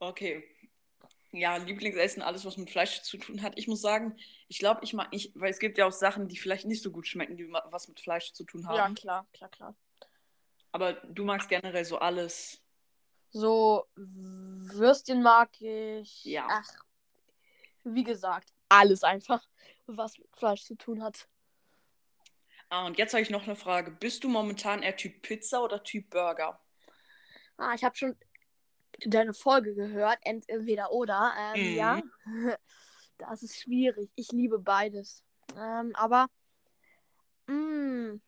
Okay. 0.00 0.44
Ja, 1.30 1.56
Lieblingsessen, 1.56 2.22
alles, 2.22 2.44
was 2.44 2.56
mit 2.56 2.70
Fleisch 2.70 3.02
zu 3.02 3.16
tun 3.16 3.42
hat. 3.42 3.54
Ich 3.56 3.66
muss 3.66 3.80
sagen, 3.80 4.16
ich 4.48 4.58
glaube, 4.58 4.80
ich 4.84 4.92
mag 4.92 5.12
nicht, 5.12 5.32
weil 5.34 5.50
es 5.50 5.58
gibt 5.58 5.78
ja 5.78 5.86
auch 5.86 5.92
Sachen, 5.92 6.28
die 6.28 6.36
vielleicht 6.36 6.66
nicht 6.66 6.82
so 6.82 6.92
gut 6.92 7.08
schmecken, 7.08 7.36
die 7.36 7.48
was 7.48 7.88
mit 7.88 7.98
Fleisch 7.98 8.32
zu 8.32 8.44
tun 8.44 8.66
haben. 8.68 8.76
ja, 8.76 8.90
klar, 8.90 9.26
klar, 9.32 9.50
klar. 9.50 9.76
Aber 10.70 10.94
du 10.94 11.24
magst 11.24 11.48
generell 11.48 11.84
so 11.84 11.98
alles. 11.98 12.63
So, 13.34 13.84
Würstchen 13.96 15.22
mag 15.22 15.50
ich. 15.60 16.24
Ja. 16.24 16.46
Ach, 16.48 16.68
wie 17.84 18.04
gesagt, 18.04 18.52
alles 18.68 19.02
einfach, 19.02 19.42
was 19.86 20.18
mit 20.18 20.28
Fleisch 20.36 20.62
zu 20.64 20.76
tun 20.76 21.02
hat. 21.02 21.28
Ah, 22.70 22.86
und 22.86 22.98
jetzt 22.98 23.12
habe 23.12 23.22
ich 23.22 23.30
noch 23.30 23.44
eine 23.44 23.56
Frage. 23.56 23.90
Bist 23.90 24.24
du 24.24 24.28
momentan 24.28 24.82
eher 24.82 24.96
Typ 24.96 25.22
Pizza 25.22 25.62
oder 25.62 25.82
Typ 25.82 26.10
Burger? 26.10 26.60
Ah, 27.56 27.74
ich 27.74 27.84
habe 27.84 27.96
schon 27.96 28.16
deine 29.06 29.34
Folge 29.34 29.74
gehört, 29.74 30.18
ent- 30.22 30.48
entweder 30.48 30.92
oder. 30.92 31.34
Ähm, 31.38 31.60
Mhm. 31.60 31.76
Ja, 31.76 32.02
das 33.18 33.42
ist 33.42 33.60
schwierig. 33.60 34.10
Ich 34.14 34.32
liebe 34.32 34.58
beides. 34.58 35.22
Ähm, 35.56 35.92
aber 35.96 36.28
mh, 37.48 38.18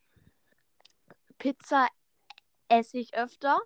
Pizza 1.37 1.87
esse 2.69 2.97
ich 2.99 3.15
öfter. 3.15 3.59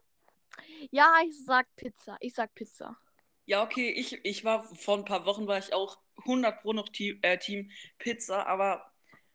Ja, 0.91 1.13
ich 1.25 1.45
sag 1.45 1.67
Pizza. 1.75 2.17
Ich 2.19 2.33
sag 2.33 2.53
Pizza. 2.53 2.97
Ja, 3.45 3.63
okay, 3.63 3.89
ich, 3.89 4.23
ich 4.23 4.45
war 4.45 4.63
vor 4.75 4.97
ein 4.97 5.05
paar 5.05 5.25
Wochen 5.25 5.47
war 5.47 5.57
ich 5.57 5.73
auch 5.73 5.97
100 6.25 6.61
Pro 6.61 6.73
noch 6.73 6.89
Team, 6.89 7.19
äh, 7.21 7.37
Team 7.37 7.71
Pizza, 7.97 8.45
aber 8.45 8.91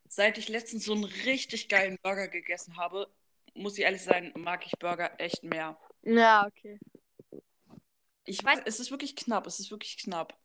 seit 0.09 0.39
ich 0.39 0.49
letztens 0.49 0.85
so 0.85 0.95
einen 0.95 1.05
richtig 1.05 1.69
geilen 1.69 1.99
Burger 2.03 2.29
gegessen 2.29 2.77
habe, 2.77 3.13
muss 3.55 3.77
ich 3.77 3.85
ehrlich 3.85 4.03
sein, 4.03 4.33
mag 4.37 4.65
ich 4.67 4.73
Burger 4.79 5.19
echt 5.19 5.43
mehr. 5.43 5.79
Ja, 6.03 6.47
okay. 6.47 6.79
Ich 8.25 8.43
weiß, 8.45 8.61
es 8.65 8.81
ist 8.81 8.91
wirklich 8.91 9.17
knapp, 9.17 9.47
es 9.47 9.61
ist 9.61 9.71
wirklich 9.71 9.99
knapp. 9.99 10.39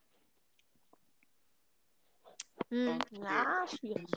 Hm, 2.69 2.99
Okay. 3.01 3.21
Ja, 3.23 3.65
schwierig. 3.67 4.09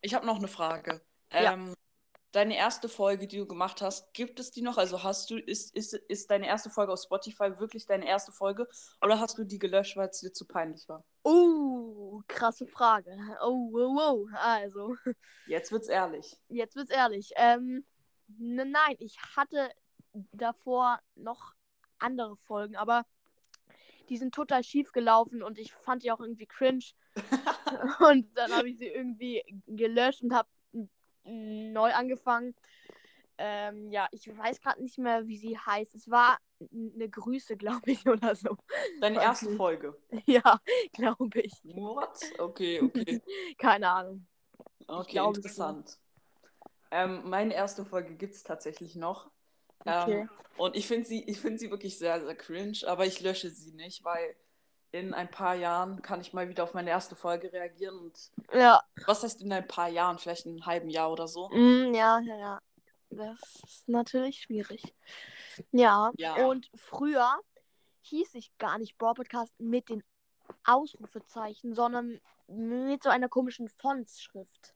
Ich 0.00 0.14
habe 0.14 0.26
noch 0.26 0.36
eine 0.36 0.48
Frage. 0.48 1.00
Ja. 1.32 1.54
Ähm, 1.54 1.74
deine 2.38 2.56
erste 2.56 2.88
Folge, 2.88 3.26
die 3.26 3.38
du 3.38 3.46
gemacht 3.46 3.82
hast, 3.82 4.14
gibt 4.14 4.38
es 4.38 4.52
die 4.52 4.62
noch? 4.62 4.78
Also 4.78 5.02
hast 5.02 5.28
du, 5.28 5.36
ist, 5.36 5.74
ist, 5.74 5.94
ist 5.94 6.30
deine 6.30 6.46
erste 6.46 6.70
Folge 6.70 6.92
auf 6.92 7.02
Spotify 7.02 7.58
wirklich 7.58 7.84
deine 7.84 8.06
erste 8.06 8.30
Folge? 8.30 8.68
Oder 9.02 9.18
hast 9.18 9.38
du 9.38 9.44
die 9.44 9.58
gelöscht, 9.58 9.96
weil 9.96 10.08
es 10.08 10.20
dir 10.20 10.32
zu 10.32 10.46
peinlich 10.46 10.88
war? 10.88 11.02
Oh, 11.24 12.22
krasse 12.28 12.68
Frage. 12.68 13.10
Oh, 13.42 13.72
wow, 13.72 13.96
wow. 13.96 14.28
Also, 14.34 14.94
Jetzt 15.46 15.72
wird's 15.72 15.88
ehrlich. 15.88 16.36
jetzt 16.48 16.76
wird's 16.76 16.92
ehrlich. 16.92 17.32
Ähm, 17.34 17.84
ne, 18.28 18.64
nein, 18.64 18.94
ich 19.00 19.18
hatte 19.36 19.70
davor 20.30 21.00
noch 21.16 21.54
andere 21.98 22.36
Folgen, 22.36 22.76
aber 22.76 23.04
die 24.10 24.16
sind 24.16 24.32
total 24.32 24.62
schief 24.62 24.92
gelaufen 24.92 25.42
und 25.42 25.58
ich 25.58 25.72
fand 25.72 26.04
die 26.04 26.12
auch 26.12 26.20
irgendwie 26.20 26.46
cringe. 26.46 26.84
und 27.98 28.28
dann 28.38 28.52
habe 28.52 28.68
ich 28.70 28.78
sie 28.78 28.86
irgendwie 28.86 29.42
gelöscht 29.66 30.22
und 30.22 30.32
habe 30.32 30.48
neu 31.24 31.92
angefangen. 31.92 32.54
Ähm, 33.40 33.88
ja, 33.90 34.08
ich 34.10 34.26
weiß 34.26 34.60
gerade 34.60 34.82
nicht 34.82 34.98
mehr, 34.98 35.26
wie 35.28 35.36
sie 35.36 35.56
heißt. 35.56 35.94
Es 35.94 36.10
war 36.10 36.38
eine 36.72 37.08
Grüße, 37.08 37.56
glaube 37.56 37.90
ich, 37.90 38.06
oder 38.08 38.34
so. 38.34 38.56
Deine 39.00 39.22
erste. 39.22 39.54
Folge. 39.56 39.96
Ja, 40.26 40.60
glaube 40.92 41.40
ich. 41.40 41.52
What? 41.64 42.18
Okay, 42.38 42.80
okay. 42.82 43.22
Keine 43.56 43.88
Ahnung. 43.88 44.26
Okay, 44.88 45.18
schon. 45.18 45.34
interessant. 45.34 45.98
Ähm, 46.90 47.28
meine 47.28 47.54
erste 47.54 47.84
Folge 47.84 48.14
gibt 48.16 48.34
es 48.34 48.42
tatsächlich 48.42 48.96
noch. 48.96 49.30
Okay. 49.80 50.22
Ähm, 50.22 50.30
und 50.56 50.74
ich 50.74 50.88
finde 50.88 51.06
sie, 51.06 51.22
ich 51.24 51.38
find 51.38 51.60
sie 51.60 51.70
wirklich 51.70 51.98
sehr, 51.98 52.20
sehr 52.20 52.34
cringe, 52.34 52.78
aber 52.86 53.06
ich 53.06 53.20
lösche 53.20 53.50
sie 53.50 53.72
nicht, 53.72 54.02
weil 54.04 54.34
in 54.92 55.12
ein 55.14 55.30
paar 55.30 55.54
Jahren 55.54 56.00
kann 56.02 56.20
ich 56.20 56.32
mal 56.32 56.48
wieder 56.48 56.64
auf 56.64 56.74
meine 56.74 56.90
erste 56.90 57.14
Folge 57.14 57.52
reagieren. 57.52 57.98
Und 57.98 58.30
Ja, 58.52 58.82
was 59.06 59.22
heißt 59.22 59.42
in 59.42 59.52
ein 59.52 59.66
paar 59.68 59.88
Jahren? 59.88 60.18
Vielleicht 60.18 60.46
in 60.46 60.52
einem 60.52 60.66
halben 60.66 60.88
Jahr 60.90 61.10
oder 61.12 61.28
so. 61.28 61.48
mm, 61.50 61.94
ja, 61.94 62.18
ja, 62.20 62.36
ja. 62.36 62.60
Das 63.10 63.38
ist 63.64 63.88
natürlich 63.88 64.42
schwierig. 64.42 64.82
Ja, 65.72 66.10
Ja. 66.16 66.34
und 66.46 66.70
früher 66.74 67.38
hieß 68.02 68.34
ich 68.34 68.56
gar 68.58 68.78
nicht 68.78 68.96
Brawl 68.98 69.14
Podcast 69.14 69.54
mit 69.58 69.88
den 69.88 70.02
Ausrufezeichen, 70.64 71.74
sondern 71.74 72.20
mit 72.46 73.02
so 73.02 73.08
einer 73.10 73.28
komischen 73.28 73.68
Fontsschrift. 73.68 74.74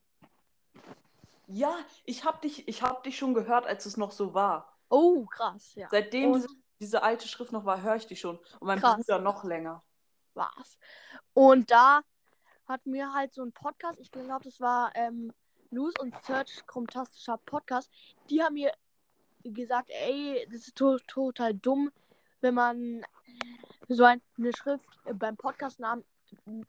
Ja, 1.47 1.76
ich 2.04 2.25
habe 2.25 2.40
dich, 2.40 2.69
ich 2.69 2.83
hab 2.83 3.02
dich 3.02 3.16
schon 3.19 3.35
gehört, 3.35 3.66
als 3.66 3.87
es 3.87 3.97
noch 3.97 4.12
so 4.12 4.35
war. 4.35 4.76
Oh, 4.88 5.25
krass, 5.26 5.75
ja. 5.75 5.88
Seitdem 5.90 6.33
Und- 6.33 6.42
diese, 6.42 6.54
diese 6.81 7.02
alte 7.02 7.28
Schrift 7.28 7.52
noch 7.52 7.64
war, 7.64 7.83
höre 7.83 7.97
ich 7.97 8.07
die 8.07 8.16
schon. 8.16 8.38
Und 8.38 8.62
mein 8.66 8.81
Krass. 8.81 8.97
Bruder 8.97 9.19
noch 9.19 9.45
länger. 9.45 9.83
War's. 10.35 10.79
Und 11.35 11.71
da 11.71 12.03
hat 12.67 12.87
mir 12.87 13.12
halt 13.12 13.33
so 13.35 13.43
ein 13.43 13.53
Podcast, 13.53 13.99
ich 14.01 14.11
glaube, 14.11 14.45
das 14.45 14.61
war 14.61 14.93
ähm, 14.95 15.33
News 15.71 15.95
und 15.99 16.15
Search 16.23 16.67
Chromtastischer 16.67 17.39
Podcast, 17.39 17.91
die 18.31 18.43
haben 18.43 18.55
mir 18.55 18.73
gesagt, 19.45 19.91
ey, 19.91 20.47
das 20.51 20.69
ist 20.69 20.77
to 20.77 20.99
total 21.07 21.55
dumm, 21.55 21.91
wenn 22.41 22.55
man 22.55 23.05
so 23.89 24.05
ein, 24.05 24.21
eine 24.39 24.53
Schrift 24.55 24.87
beim 25.15 25.37
Podcastnamen 25.37 26.05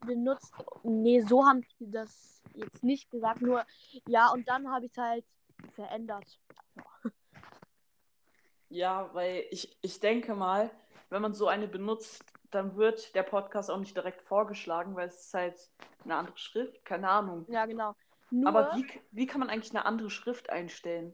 benutzt. 0.05 0.53
Nee, 0.84 1.22
so 1.22 1.46
haben 1.46 1.65
die 1.79 1.91
das 1.91 2.41
jetzt 2.53 2.84
nicht 2.84 3.10
gesagt, 3.12 3.41
nur 3.41 3.65
ja, 4.08 4.29
und 4.32 4.48
dann 4.48 4.70
habe 4.70 4.86
ich 4.86 4.91
es 4.91 4.98
halt 4.98 5.25
verändert. 5.72 6.39
Ja, 8.70 9.10
weil 9.13 9.46
ich, 9.51 9.77
ich 9.82 10.00
denke 10.00 10.34
mal, 10.34 10.72
wenn 11.10 11.22
man 11.22 11.34
so 11.34 11.48
eine 11.48 11.67
benutzt, 11.67 12.24
dann 12.53 12.75
wird 12.75 13.15
der 13.15 13.24
Podcast 13.24 13.69
auch 13.72 13.79
nicht 13.79 13.95
direkt 13.95 14.22
vorgeschlagen, 14.22 14.95
weil 14.95 15.07
es 15.07 15.25
ist 15.25 15.33
halt 15.33 15.72
eine 16.03 16.15
andere 16.15 16.38
Schrift, 16.38 16.86
keine 16.86 17.10
Ahnung. 17.10 17.45
Ja, 17.50 17.65
genau. 17.65 17.95
Nur, 18.29 18.50
Aber 18.50 18.75
wie, 18.75 18.88
wie 19.12 19.25
kann 19.27 19.39
man 19.39 19.50
eigentlich 19.50 19.72
eine 19.72 19.86
andere 19.86 20.10
Schrift 20.10 20.50
einstellen? 20.50 21.13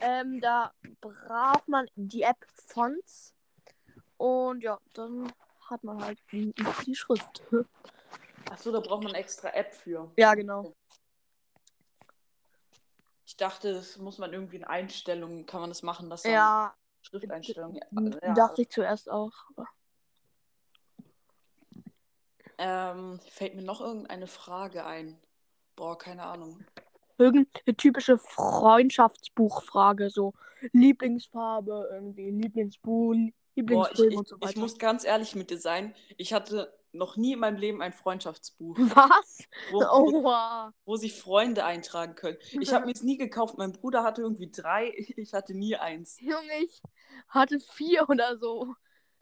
Ähm, 0.00 0.40
da 0.40 0.72
braucht 1.00 1.68
man 1.68 1.86
die 1.94 2.22
App 2.22 2.44
Fonts. 2.66 3.34
Und 4.16 4.62
ja, 4.62 4.78
dann 4.92 5.32
hat 5.68 5.82
man 5.84 6.02
halt 6.02 6.18
die, 6.32 6.52
Schrift. 6.94 7.42
Achso, 8.50 8.70
da 8.72 8.80
braucht 8.80 9.02
man 9.02 9.12
eine 9.12 9.18
extra 9.18 9.48
App 9.50 9.74
für. 9.74 10.12
ja, 10.16 10.34
genau. 10.34 10.74
Ich 13.26 13.36
dachte, 13.38 13.72
das 13.72 13.96
muss 13.96 14.18
man 14.18 14.32
irgendwie 14.32 14.56
in 14.56 14.64
Einstellungen, 14.64 15.46
kann 15.46 15.60
man 15.60 15.70
das 15.70 15.82
machen, 15.82 16.10
dass 16.10 16.24
Ja, 16.24 16.74
Schrifteinstellungen. 17.02 17.80
Ja, 18.22 18.34
dachte 18.34 18.62
ich 18.62 18.68
zuerst 18.68 19.10
auch. 19.10 19.32
aber- 19.56 19.68
Ähm, 22.58 23.20
fällt 23.28 23.54
mir 23.54 23.62
noch 23.62 23.80
irgendeine 23.80 24.26
Frage 24.26 24.84
ein? 24.86 25.18
Boah, 25.76 25.98
keine 25.98 26.24
Ahnung. 26.24 26.64
Irgendeine 27.18 27.76
typische 27.76 28.18
Freundschaftsbuchfrage, 28.18 30.10
so 30.10 30.34
Lieblingsfarbe, 30.72 31.88
irgendwie 31.92 32.30
Lieblingsbuch, 32.30 33.14
Boah, 33.56 33.90
ich, 33.92 33.98
Lieblingsfilm 33.98 34.10
ich, 34.12 34.18
und 34.18 34.28
so 34.28 34.36
ich 34.40 34.42
weiter. 34.48 34.60
muss 34.60 34.78
ganz 34.78 35.04
ehrlich 35.04 35.34
mit 35.34 35.50
dir 35.50 35.58
sein. 35.58 35.94
Ich 36.16 36.32
hatte 36.32 36.72
noch 36.92 37.16
nie 37.16 37.32
in 37.32 37.40
meinem 37.40 37.56
Leben 37.56 37.82
ein 37.82 37.92
Freundschaftsbuch, 37.92 38.78
Was? 38.78 39.48
wo, 39.70 39.80
wo, 39.98 40.18
Oha. 40.18 40.72
wo 40.84 40.96
sich 40.96 41.14
Freunde 41.18 41.64
eintragen 41.64 42.14
können. 42.14 42.38
Ich 42.60 42.72
habe 42.72 42.86
mir 42.86 42.92
es 42.92 43.02
nie 43.02 43.16
gekauft. 43.16 43.58
Mein 43.58 43.72
Bruder 43.72 44.02
hatte 44.02 44.22
irgendwie 44.22 44.50
drei, 44.50 44.92
ich 45.16 45.34
hatte 45.34 45.54
nie 45.54 45.76
eins. 45.76 46.18
Junge, 46.20 46.64
ich 46.64 46.82
hatte 47.28 47.60
vier 47.60 48.08
oder 48.08 48.38
so. 48.38 48.74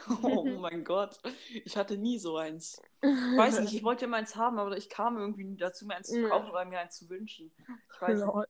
Oh 0.22 0.44
mein 0.44 0.84
Gott, 0.84 1.20
ich 1.64 1.76
hatte 1.76 1.96
nie 1.96 2.18
so 2.18 2.36
eins. 2.36 2.80
Ich 3.02 3.08
weiß 3.08 3.60
nicht, 3.60 3.74
ich 3.74 3.82
wollte 3.84 4.04
immer 4.06 4.16
eins 4.18 4.36
haben, 4.36 4.58
aber 4.58 4.76
ich 4.76 4.88
kam 4.88 5.18
irgendwie 5.18 5.44
nie 5.44 5.56
dazu, 5.56 5.86
mir 5.86 5.96
eins 5.96 6.08
zu 6.08 6.20
Ja. 6.20 6.28
kaufen 6.28 6.50
oder 6.50 6.64
mir 6.64 6.80
eins 6.80 6.96
zu 6.96 7.08
wünschen. 7.08 7.52
Ich 7.94 8.00
weiß 8.00 8.20
nicht. 8.20 8.48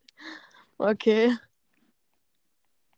Okay. 0.78 1.36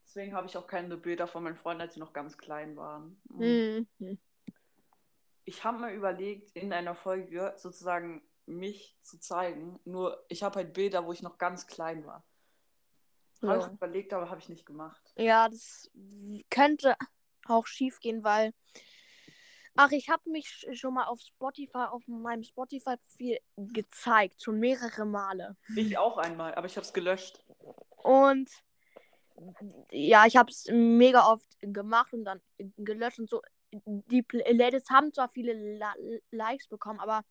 Deswegen 0.04 0.34
habe 0.34 0.46
ich 0.46 0.56
auch 0.56 0.66
keine 0.66 0.96
Bilder 0.96 1.26
von 1.26 1.42
meinen 1.42 1.56
Freunden, 1.56 1.82
als 1.82 1.94
sie 1.94 2.00
noch 2.00 2.12
ganz 2.12 2.38
klein 2.38 2.76
waren. 2.76 3.20
Mhm. 3.30 3.87
Mhm. 3.99 4.18
Ich 5.44 5.64
habe 5.64 5.78
mir 5.78 5.92
überlegt, 5.92 6.52
in 6.56 6.73
einer 6.73 6.94
Folge 6.94 7.52
sozusagen 7.56 8.23
mich 8.46 8.96
zu 9.02 9.18
zeigen. 9.18 9.80
Nur 9.84 10.25
ich 10.28 10.42
habe 10.42 10.56
halt 10.56 10.73
Bilder, 10.73 11.04
wo 11.06 11.12
ich 11.12 11.23
noch 11.23 11.37
ganz 11.38 11.66
klein 11.66 12.06
war. 12.06 12.25
Habe 13.42 13.61
Ja. 13.61 13.66
ich 13.66 13.73
überlegt, 13.73 14.12
aber 14.14 14.30
habe 14.30 14.40
ich 14.40 14.49
nicht 14.49 14.64
gemacht. 14.64 15.12
Ja, 15.16 15.49
das 15.49 15.90
könnte 16.49 16.94
auch 17.48 17.66
schief 17.66 18.00
gehen, 18.00 18.24
weil. 18.24 18.52
Ach, 19.76 19.90
ich 19.90 20.08
habe 20.08 20.30
mich 20.30 20.46
sch- 20.46 20.76
schon 20.76 20.94
mal 20.94 21.06
auf 21.06 21.20
Spotify, 21.20 21.86
auf 21.90 22.06
meinem 22.06 22.44
Spotify-Profil 22.44 23.38
gezeigt, 23.56 24.40
schon 24.40 24.60
mehrere 24.60 25.04
Male. 25.04 25.56
Ich 25.74 25.98
auch 25.98 26.16
einmal, 26.16 26.54
aber 26.54 26.66
ich 26.68 26.76
habe 26.76 26.86
es 26.86 26.92
gelöscht. 26.92 27.44
Und 27.96 28.48
ja, 29.90 30.26
ich 30.26 30.36
habe 30.36 30.50
es 30.50 30.66
mega 30.70 31.26
oft 31.26 31.46
gemacht 31.60 32.12
und 32.12 32.24
dann 32.24 32.40
gelöscht 32.76 33.18
und 33.18 33.28
so. 33.28 33.42
Die 33.72 34.22
Playlists 34.22 34.90
haben 34.90 35.12
zwar 35.12 35.28
viele 35.30 35.78
La 35.78 35.92
Likes 36.30 36.68
bekommen, 36.68 37.00
aber 37.00 37.24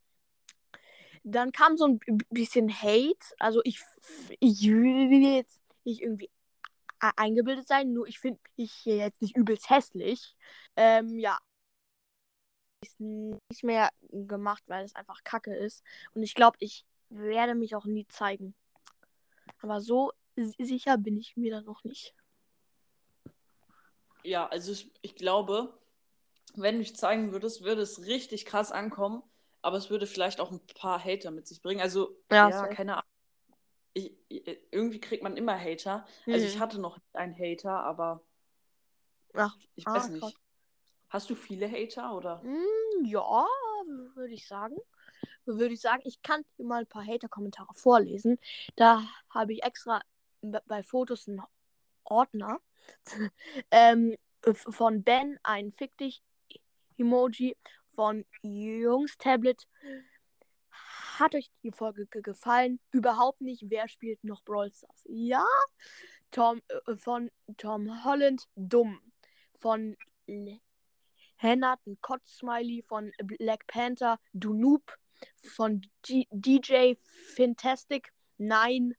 dann 1.23 1.53
kam 1.53 1.77
so 1.77 1.87
ein 1.87 1.99
bisschen 2.29 2.69
Hate. 2.69 3.15
Also 3.39 3.61
ich, 3.63 3.79
ich 4.41 4.61
will 4.63 5.35
jetzt 5.35 5.61
nicht 5.85 6.01
irgendwie 6.01 6.29
eingebildet 7.17 7.67
sein, 7.67 7.93
nur 7.93 8.07
ich 8.07 8.19
finde 8.19 8.39
ich 8.55 8.85
jetzt 8.85 9.21
nicht 9.21 9.35
übelst 9.37 9.69
hässlich. 9.69 10.35
Ähm, 10.75 11.19
ja. 11.19 11.37
Ist 12.81 12.99
nicht 12.99 13.63
mehr 13.63 13.89
gemacht, 14.11 14.63
weil 14.67 14.83
es 14.83 14.95
einfach 14.95 15.23
kacke 15.23 15.55
ist. 15.55 15.83
Und 16.13 16.23
ich 16.23 16.35
glaube, 16.35 16.57
ich 16.59 16.85
werde 17.09 17.55
mich 17.55 17.75
auch 17.75 17.85
nie 17.85 18.05
zeigen. 18.07 18.55
Aber 19.61 19.81
so 19.81 20.11
si- 20.35 20.55
sicher 20.59 20.97
bin 20.97 21.17
ich 21.17 21.37
mir 21.37 21.51
da 21.51 21.61
noch 21.61 21.83
nicht. 21.83 22.13
Ja, 24.23 24.47
also 24.47 24.71
ich, 24.71 24.91
ich 25.01 25.15
glaube, 25.15 25.73
wenn 26.55 26.75
du 26.75 26.81
dich 26.81 26.95
zeigen 26.95 27.31
würdest, 27.31 27.63
würde 27.63 27.81
es 27.81 28.05
richtig 28.05 28.45
krass 28.45 28.71
ankommen, 28.71 29.23
aber 29.61 29.77
es 29.77 29.89
würde 29.89 30.07
vielleicht 30.07 30.39
auch 30.39 30.51
ein 30.51 30.61
paar 30.75 31.03
Hater 31.03 31.31
mit 31.31 31.47
sich 31.47 31.61
bringen. 31.61 31.81
Also, 31.81 32.15
Ja, 32.31 32.49
ja, 32.49 32.67
keine 32.67 32.93
Ahnung. 32.93 33.12
Ich, 33.93 34.11
irgendwie 34.71 34.99
kriegt 34.99 35.23
man 35.23 35.37
immer 35.37 35.57
Hater. 35.59 36.05
Also 36.31 36.45
ich 36.45 36.55
Mhm. 36.55 36.59
hatte 36.59 36.79
noch 36.79 36.97
einen 37.13 37.37
Hater, 37.37 37.83
aber 37.83 38.21
Ach, 39.35 39.55
ich 39.75 39.85
Ah, 39.85 39.95
weiß 39.95 40.09
nicht. 40.09 40.21
krass. 40.21 40.33
Hast 41.09 41.29
du 41.29 41.35
viele 41.35 41.69
Hater 41.69 42.15
oder? 42.15 42.41
mm, 42.43 43.05
ja, 43.05 43.45
würde 44.15 44.33
ich 44.33 44.47
sagen. 44.47 44.75
Würde 45.45 45.73
ich 45.73 45.81
sagen, 45.81 46.01
ich 46.05 46.21
kann 46.21 46.43
dir 46.57 46.65
mal 46.65 46.81
ein 46.81 46.87
paar 46.87 47.05
Hater-Kommentare 47.05 47.73
vorlesen. 47.73 48.39
Da 48.75 49.03
habe 49.29 49.53
ich 49.53 49.63
extra 49.63 50.01
bei 50.67 50.83
Fotos 50.83 51.27
einen 51.27 51.41
Ordner. 52.03 52.59
ähm, 53.71 54.15
von 54.55 55.03
Ben 55.03 55.39
ein 55.43 55.71
Fick 55.71 55.97
dich 55.97 56.21
Emoji. 56.97 57.57
Von 57.95 58.25
Jungs 58.41 59.17
Tablet. 59.17 59.67
Hat 61.19 61.35
euch 61.35 61.51
die 61.63 61.71
Folge 61.71 62.07
ge- 62.07 62.21
gefallen? 62.21 62.79
Überhaupt 62.91 63.41
nicht. 63.41 63.65
Wer 63.69 63.87
spielt 63.87 64.23
noch 64.23 64.43
Brawl 64.43 64.71
Stars? 64.73 65.03
Ja. 65.05 65.45
Tom, 66.31 66.61
äh, 66.87 66.95
von 66.95 67.29
Tom 67.57 68.03
Holland. 68.03 68.47
Dumm. 68.55 68.99
Von 69.59 69.95
L- 70.27 70.59
Hennert, 71.35 71.85
ein 71.85 71.97
Kotz-Smiley. 72.01 72.83
Von 72.83 73.11
Black 73.23 73.67
Panther. 73.67 74.19
Du 74.33 74.53
Noob. 74.53 74.97
Von 75.43 75.81
G 76.01 76.25
DJ 76.31 76.95
Fantastic. 77.35 78.11
Nein. 78.37 78.95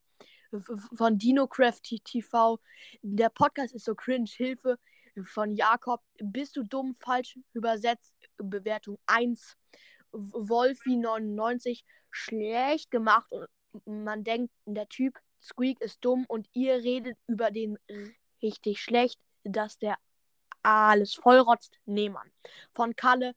Von 0.94 1.18
DinoCraft 1.18 1.80
TV. 2.04 2.60
Der 3.02 3.28
Podcast 3.30 3.74
ist 3.74 3.84
so 3.86 3.94
cringe. 3.94 4.30
Hilfe. 4.30 4.78
Von 5.24 5.50
Jakob. 5.52 6.02
Bist 6.18 6.56
du 6.56 6.62
dumm? 6.62 6.96
Falsch 7.00 7.38
übersetzt. 7.54 8.14
Bewertung 8.36 8.98
1. 9.06 9.56
Wolfi99 10.14 11.82
schlecht 12.10 12.90
gemacht 12.90 13.30
und 13.32 14.04
man 14.04 14.24
denkt, 14.24 14.52
der 14.66 14.88
Typ 14.88 15.18
Squeak 15.42 15.80
ist 15.80 16.04
dumm 16.04 16.24
und 16.28 16.48
ihr 16.52 16.76
redet 16.76 17.18
über 17.26 17.50
den 17.50 17.78
richtig 18.42 18.80
schlecht, 18.80 19.20
dass 19.42 19.78
der 19.78 19.98
alles 20.62 21.14
vollrotzt. 21.14 21.78
Nee, 21.84 22.08
Mann. 22.08 22.30
Von 22.72 22.96
Kalle, 22.96 23.34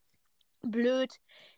blöd. 0.62 1.12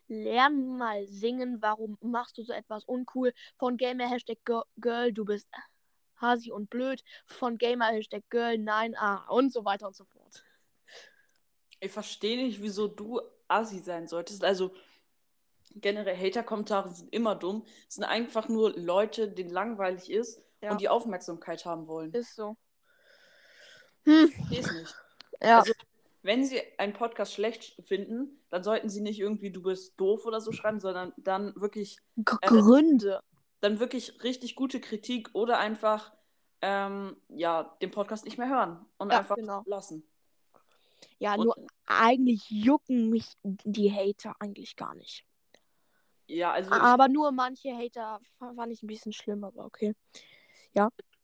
Lern 0.07 0.77
mal 0.77 1.07
singen. 1.07 1.61
Warum 1.61 1.97
machst 2.01 2.37
du 2.37 2.43
so 2.43 2.51
etwas 2.51 2.83
uncool? 2.83 3.33
Von 3.57 3.77
Gamer 3.77 4.09
Hashtag 4.09 4.39
Girl, 4.77 5.13
du 5.13 5.23
bist 5.23 5.47
Hasi 6.17 6.51
und 6.51 6.69
blöd. 6.69 7.01
Von 7.25 7.57
Gamer 7.57 7.85
Hashtag 7.85 8.23
Girl, 8.29 8.57
nein, 8.57 8.95
ah. 8.97 9.25
Und 9.29 9.53
so 9.53 9.63
weiter 9.63 9.87
und 9.87 9.95
so 9.95 10.03
fort. 10.03 10.43
Ich 11.79 11.91
verstehe 11.91 12.43
nicht, 12.43 12.61
wieso 12.61 12.87
du 12.87 13.21
Assi 13.47 13.79
sein 13.79 14.07
solltest. 14.07 14.43
Also 14.43 14.73
generell 15.75 16.17
Hater-Kommentare 16.17 16.89
sind 16.93 17.13
immer 17.13 17.35
dumm. 17.35 17.65
Es 17.87 17.95
sind 17.95 18.03
einfach 18.03 18.47
nur 18.49 18.71
Leute, 18.77 19.29
denen 19.29 19.49
langweilig 19.49 20.09
ist 20.11 20.41
Ja. 20.61 20.71
und 20.71 20.81
die 20.81 20.89
Aufmerksamkeit 20.89 21.65
haben 21.65 21.87
wollen. 21.87 22.11
Ist 22.13 22.35
so. 22.35 22.57
Hm, 24.05 24.25
Ich 24.29 24.35
verstehe 24.35 24.59
es 24.59 24.71
nicht. 24.71 24.95
ja. 25.41 25.59
Also, 25.59 25.73
wenn 26.23 26.45
sie 26.45 26.61
einen 26.77 26.93
Podcast 26.93 27.33
schlecht 27.33 27.75
finden, 27.83 28.39
dann 28.49 28.63
sollten 28.63 28.89
sie 28.89 29.01
nicht 29.01 29.19
irgendwie 29.19 29.51
du 29.51 29.61
bist 29.63 29.99
doof 29.99 30.25
oder 30.25 30.39
so 30.41 30.51
schreiben, 30.51 30.79
sondern 30.79 31.13
dann 31.17 31.53
wirklich, 31.59 31.97
äh, 32.17 32.23
Gründe. 32.47 33.21
dann 33.59 33.79
wirklich 33.79 34.23
richtig 34.23 34.55
gute 34.55 34.79
Kritik 34.79 35.29
oder 35.33 35.57
einfach 35.59 36.11
ähm, 36.63 37.17
ja, 37.29 37.75
den 37.81 37.89
Podcast 37.89 38.23
nicht 38.25 38.37
mehr 38.37 38.47
hören 38.49 38.85
und 38.99 39.11
Ja, 39.11 39.19
einfach 39.19 39.35
genau. 39.35 39.63
lassen. 39.65 40.03
Ja, 41.17 41.33
Und- 41.33 41.45
nur 41.45 41.55
eigentlich 41.87 42.47
jucken 42.51 43.09
mich 43.09 43.25
die 43.43 43.91
Hater 43.91 44.35
eigentlich 44.39 44.75
gar 44.75 44.93
nicht. 44.93 45.25
Ja, 46.31 46.51
also 46.51 46.71
Aber 46.71 47.07
nur 47.07 47.31
manche 47.31 47.75
Hater 47.75 48.19
fa- 48.39 48.53
fand 48.55 48.71
ich 48.71 48.83
ein 48.83 48.87
bisschen 48.87 49.13
schlimm, 49.13 49.43
aber 49.43 49.65
okay. 49.65 49.93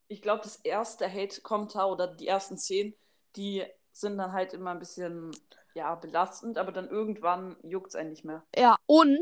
ich 0.09 0.21
glaube, 0.21 0.41
das 0.43 0.57
erste 0.57 1.11
Hate-Kommentar 1.11 1.89
oder 1.91 2.07
die 2.07 2.27
ersten 2.27 2.57
zehn, 2.57 2.93
die 3.35 3.63
sind 3.91 4.17
dann 4.17 4.31
halt 4.33 4.53
immer 4.53 4.71
ein 4.71 4.79
bisschen 4.79 5.31
ja, 5.75 5.93
belastend, 5.95 6.57
aber 6.57 6.71
dann 6.71 6.87
irgendwann 6.89 7.55
juckt 7.63 7.89
es 7.89 7.95
einen 7.95 8.09
nicht 8.09 8.23
mehr. 8.25 8.43
Ja, 8.55 8.77
und 8.85 9.19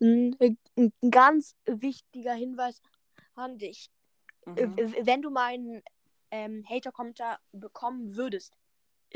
ein, 0.00 0.36
ein 0.76 0.92
ganz 1.10 1.54
wichtiger 1.66 2.34
Hinweis 2.34 2.80
an 3.34 3.58
dich. 3.58 3.90
Äh, 4.56 4.66
Mhm. 4.66 4.76
w- 4.76 5.06
Wenn 5.06 5.22
du 5.22 5.30
meinen 5.30 5.82
ähm, 6.30 6.64
Hater-Kommentar 6.68 7.38
bekommen 7.52 8.16
würdest, 8.16 8.54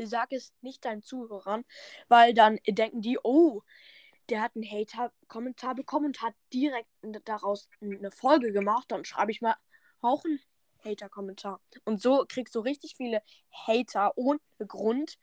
sag 0.02 0.32
es 0.32 0.52
nicht 0.60 0.84
deinen 0.84 1.02
Zuhörern, 1.02 1.64
weil 2.08 2.34
dann 2.34 2.58
denken 2.68 3.00
die, 3.00 3.18
oh, 3.22 3.62
der 4.30 4.42
hat 4.42 4.52
einen 4.56 4.64
Hater-Kommentar 4.64 5.74
bekommen 5.74 6.06
und 6.06 6.22
hat 6.22 6.34
direkt 6.52 6.88
daraus 7.24 7.68
eine 7.80 8.10
Folge 8.10 8.52
gemacht, 8.52 8.86
dann 8.88 9.04
schreibe 9.04 9.30
ich 9.30 9.40
mal 9.40 9.56
auch 10.00 10.24
einen 10.24 10.40
Hater-Kommentar. 10.84 11.60
Und 11.84 12.00
so 12.00 12.24
kriegst 12.28 12.54
du 12.54 12.60
richtig 12.60 12.94
viele 12.96 13.22
Hater 13.50 14.12
ohne 14.16 14.40
Grund. 14.66 15.18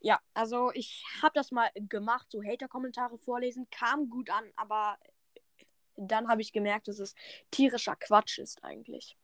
Ja, 0.00 0.20
also 0.34 0.70
ich 0.72 1.04
habe 1.22 1.32
das 1.34 1.50
mal 1.52 1.70
gemacht, 1.74 2.26
so 2.30 2.42
Hater-Kommentare 2.42 3.18
vorlesen, 3.18 3.68
kam 3.70 4.08
gut 4.08 4.30
an, 4.30 4.44
aber 4.56 4.98
dann 5.96 6.28
habe 6.28 6.40
ich 6.40 6.52
gemerkt, 6.52 6.88
dass 6.88 6.98
es 6.98 7.14
tierischer 7.50 7.96
Quatsch 7.96 8.38
ist 8.38 8.64
eigentlich. 8.64 9.16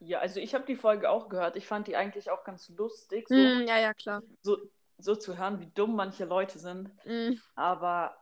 Ja, 0.00 0.18
also 0.18 0.40
ich 0.40 0.54
habe 0.54 0.64
die 0.64 0.76
Folge 0.76 1.10
auch 1.10 1.28
gehört. 1.28 1.56
Ich 1.56 1.66
fand 1.66 1.86
die 1.86 1.94
eigentlich 1.94 2.30
auch 2.30 2.42
ganz 2.42 2.68
lustig, 2.70 3.28
so, 3.28 3.34
Mm, 3.34 3.66
ja, 3.68 3.78
ja, 3.78 3.94
klar. 3.94 4.22
so, 4.42 4.56
so 4.98 5.14
zu 5.14 5.36
hören, 5.36 5.60
wie 5.60 5.66
dumm 5.66 5.94
manche 5.94 6.24
Leute 6.24 6.58
sind. 6.58 6.90
Mm, 7.04 7.34
Aber 7.54 8.16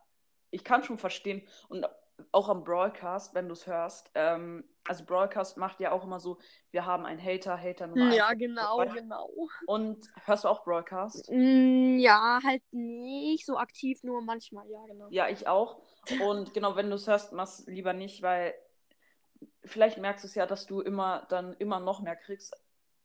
ich 0.50 0.64
kann 0.64 0.82
schon 0.82 0.98
verstehen 0.98 1.42
und 1.68 1.86
auch 2.32 2.48
am 2.48 2.64
Broadcast, 2.64 3.34
wenn 3.34 3.46
du 3.46 3.52
es 3.52 3.66
hörst, 3.66 4.10
ähm, 4.14 4.64
also 4.86 5.04
Broadcast 5.04 5.56
macht 5.56 5.78
ja 5.80 5.92
auch 5.92 6.02
immer 6.04 6.18
so, 6.18 6.38
wir 6.72 6.84
haben 6.84 7.06
einen 7.06 7.22
Hater, 7.22 7.56
Hater 7.60 7.86
Nummer 7.86 8.12
ja, 8.12 8.28
eins. 8.28 8.38
genau, 8.38 8.78
Weißt- 8.80 8.94
genau. 8.94 9.30
Und 9.66 10.08
hörst 10.24 10.44
du 10.44 10.48
auch 10.48 10.64
Broadcast? 10.64 11.30
Mm, 11.30 11.98
ja, 11.98 12.40
halt 12.42 12.62
nicht 12.72 13.46
so 13.46 13.56
aktiv, 13.56 14.02
nur 14.02 14.20
manchmal, 14.22 14.68
ja, 14.68 14.84
genau. 14.86 15.06
Ja, 15.10 15.28
ich 15.28 15.46
auch. 15.46 15.82
Und 16.20 16.54
genau, 16.54 16.74
wenn 16.74 16.88
du 16.90 16.96
es 16.96 17.06
hörst, 17.06 17.32
mach's 17.32 17.64
lieber 17.66 17.92
nicht, 17.92 18.22
weil 18.22 18.54
vielleicht 19.64 19.98
merkst 19.98 20.24
du 20.24 20.28
es 20.28 20.34
ja, 20.34 20.46
dass 20.46 20.66
du 20.66 20.80
immer 20.80 21.26
dann 21.28 21.52
immer 21.54 21.80
noch 21.80 22.00
mehr 22.00 22.16
kriegst. 22.16 22.56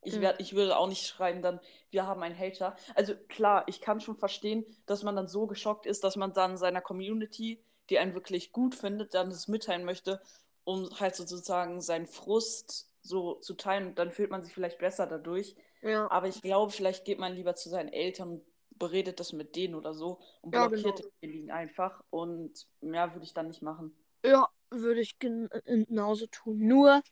Ich, 0.05 0.19
werd, 0.21 0.39
ich 0.41 0.53
würde 0.55 0.77
auch 0.77 0.87
nicht 0.87 1.05
schreiben, 1.07 1.41
dann, 1.41 1.59
wir 1.91 2.05
haben 2.07 2.23
einen 2.23 2.37
Hater. 2.37 2.75
Also 2.95 3.15
klar, 3.29 3.63
ich 3.67 3.81
kann 3.81 4.01
schon 4.01 4.17
verstehen, 4.17 4.65
dass 4.85 5.03
man 5.03 5.15
dann 5.15 5.27
so 5.27 5.47
geschockt 5.47 5.85
ist, 5.85 6.03
dass 6.03 6.15
man 6.15 6.33
dann 6.33 6.57
seiner 6.57 6.81
Community, 6.81 7.63
die 7.89 7.99
einen 7.99 8.13
wirklich 8.13 8.51
gut 8.51 8.75
findet, 8.75 9.13
dann 9.13 9.29
das 9.29 9.47
mitteilen 9.47 9.85
möchte, 9.85 10.21
um 10.63 10.89
halt 10.99 11.15
sozusagen 11.15 11.81
seinen 11.81 12.07
Frust 12.07 12.89
so 13.01 13.35
zu 13.35 13.53
teilen. 13.55 13.87
Und 13.87 13.99
dann 13.99 14.11
fühlt 14.11 14.31
man 14.31 14.43
sich 14.43 14.53
vielleicht 14.53 14.79
besser 14.79 15.07
dadurch. 15.07 15.55
Ja, 15.81 16.09
Aber 16.09 16.27
ich 16.27 16.41
glaube, 16.41 16.71
vielleicht 16.71 17.05
geht 17.05 17.19
man 17.19 17.33
lieber 17.33 17.55
zu 17.55 17.69
seinen 17.69 17.89
Eltern 17.89 18.29
und 18.31 18.43
beredet 18.79 19.19
das 19.19 19.33
mit 19.33 19.55
denen 19.55 19.75
oder 19.75 19.93
so 19.93 20.19
und 20.41 20.51
Ja, 20.51 20.67
blockiert 20.67 20.99
genau. 20.99 21.11
denjenigen 21.21 21.51
einfach. 21.51 22.03
Und 22.09 22.67
mehr 22.81 23.13
würde 23.13 23.25
ich 23.25 23.33
dann 23.33 23.47
nicht 23.47 23.61
machen. 23.61 23.95
ja 24.25 24.47
würde 24.71 25.01
ich 25.01 25.19
gen 25.19 25.49
genauso 25.65 26.25
tun. 26.27 26.59
Nur, 26.67 27.03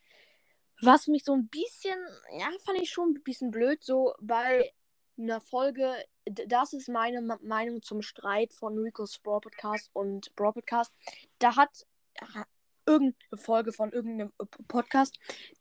was 0.82 1.08
mich 1.08 1.24
so 1.24 1.34
ein 1.34 1.48
bisschen, 1.48 1.98
ja, 2.38 2.50
fand 2.66 2.82
ich 2.82 2.90
schon 2.92 3.10
ein 3.12 3.24
bisschen 3.24 3.52
blöd, 3.52 3.84
so 3.84 4.14
bei 4.20 4.74
einer 5.18 5.42
Folge, 5.42 5.94
das 6.26 6.74
ist 6.74 6.90
meine 6.90 7.22
Meinung 7.42 7.82
zum 7.82 8.02
Streit 8.02 8.54
von 8.54 8.78
Rico's 8.78 9.20
Brawl 9.20 9.42
Podcast 9.42 9.90
und 9.94 10.36
Brawl 10.36 10.54
Podcast. 10.54 10.92
Da 11.40 11.56
hat, 11.56 11.86
ha- 12.22 12.48
irgendeine 12.86 13.38
Folge 13.38 13.72
von 13.72 13.92
irgendeinem 13.92 14.32
Podcast. 14.68 15.20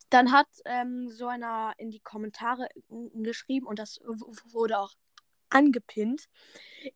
Dann 0.09 0.33
hat 0.33 0.49
ähm, 0.65 1.09
so 1.11 1.27
einer 1.27 1.75
in 1.79 1.91
die 1.91 2.01
Kommentare 2.01 2.69
geschrieben 3.15 3.67
und 3.67 3.79
das 3.79 4.01
wurde 4.51 4.79
auch 4.79 4.95
angepinnt. 5.51 6.29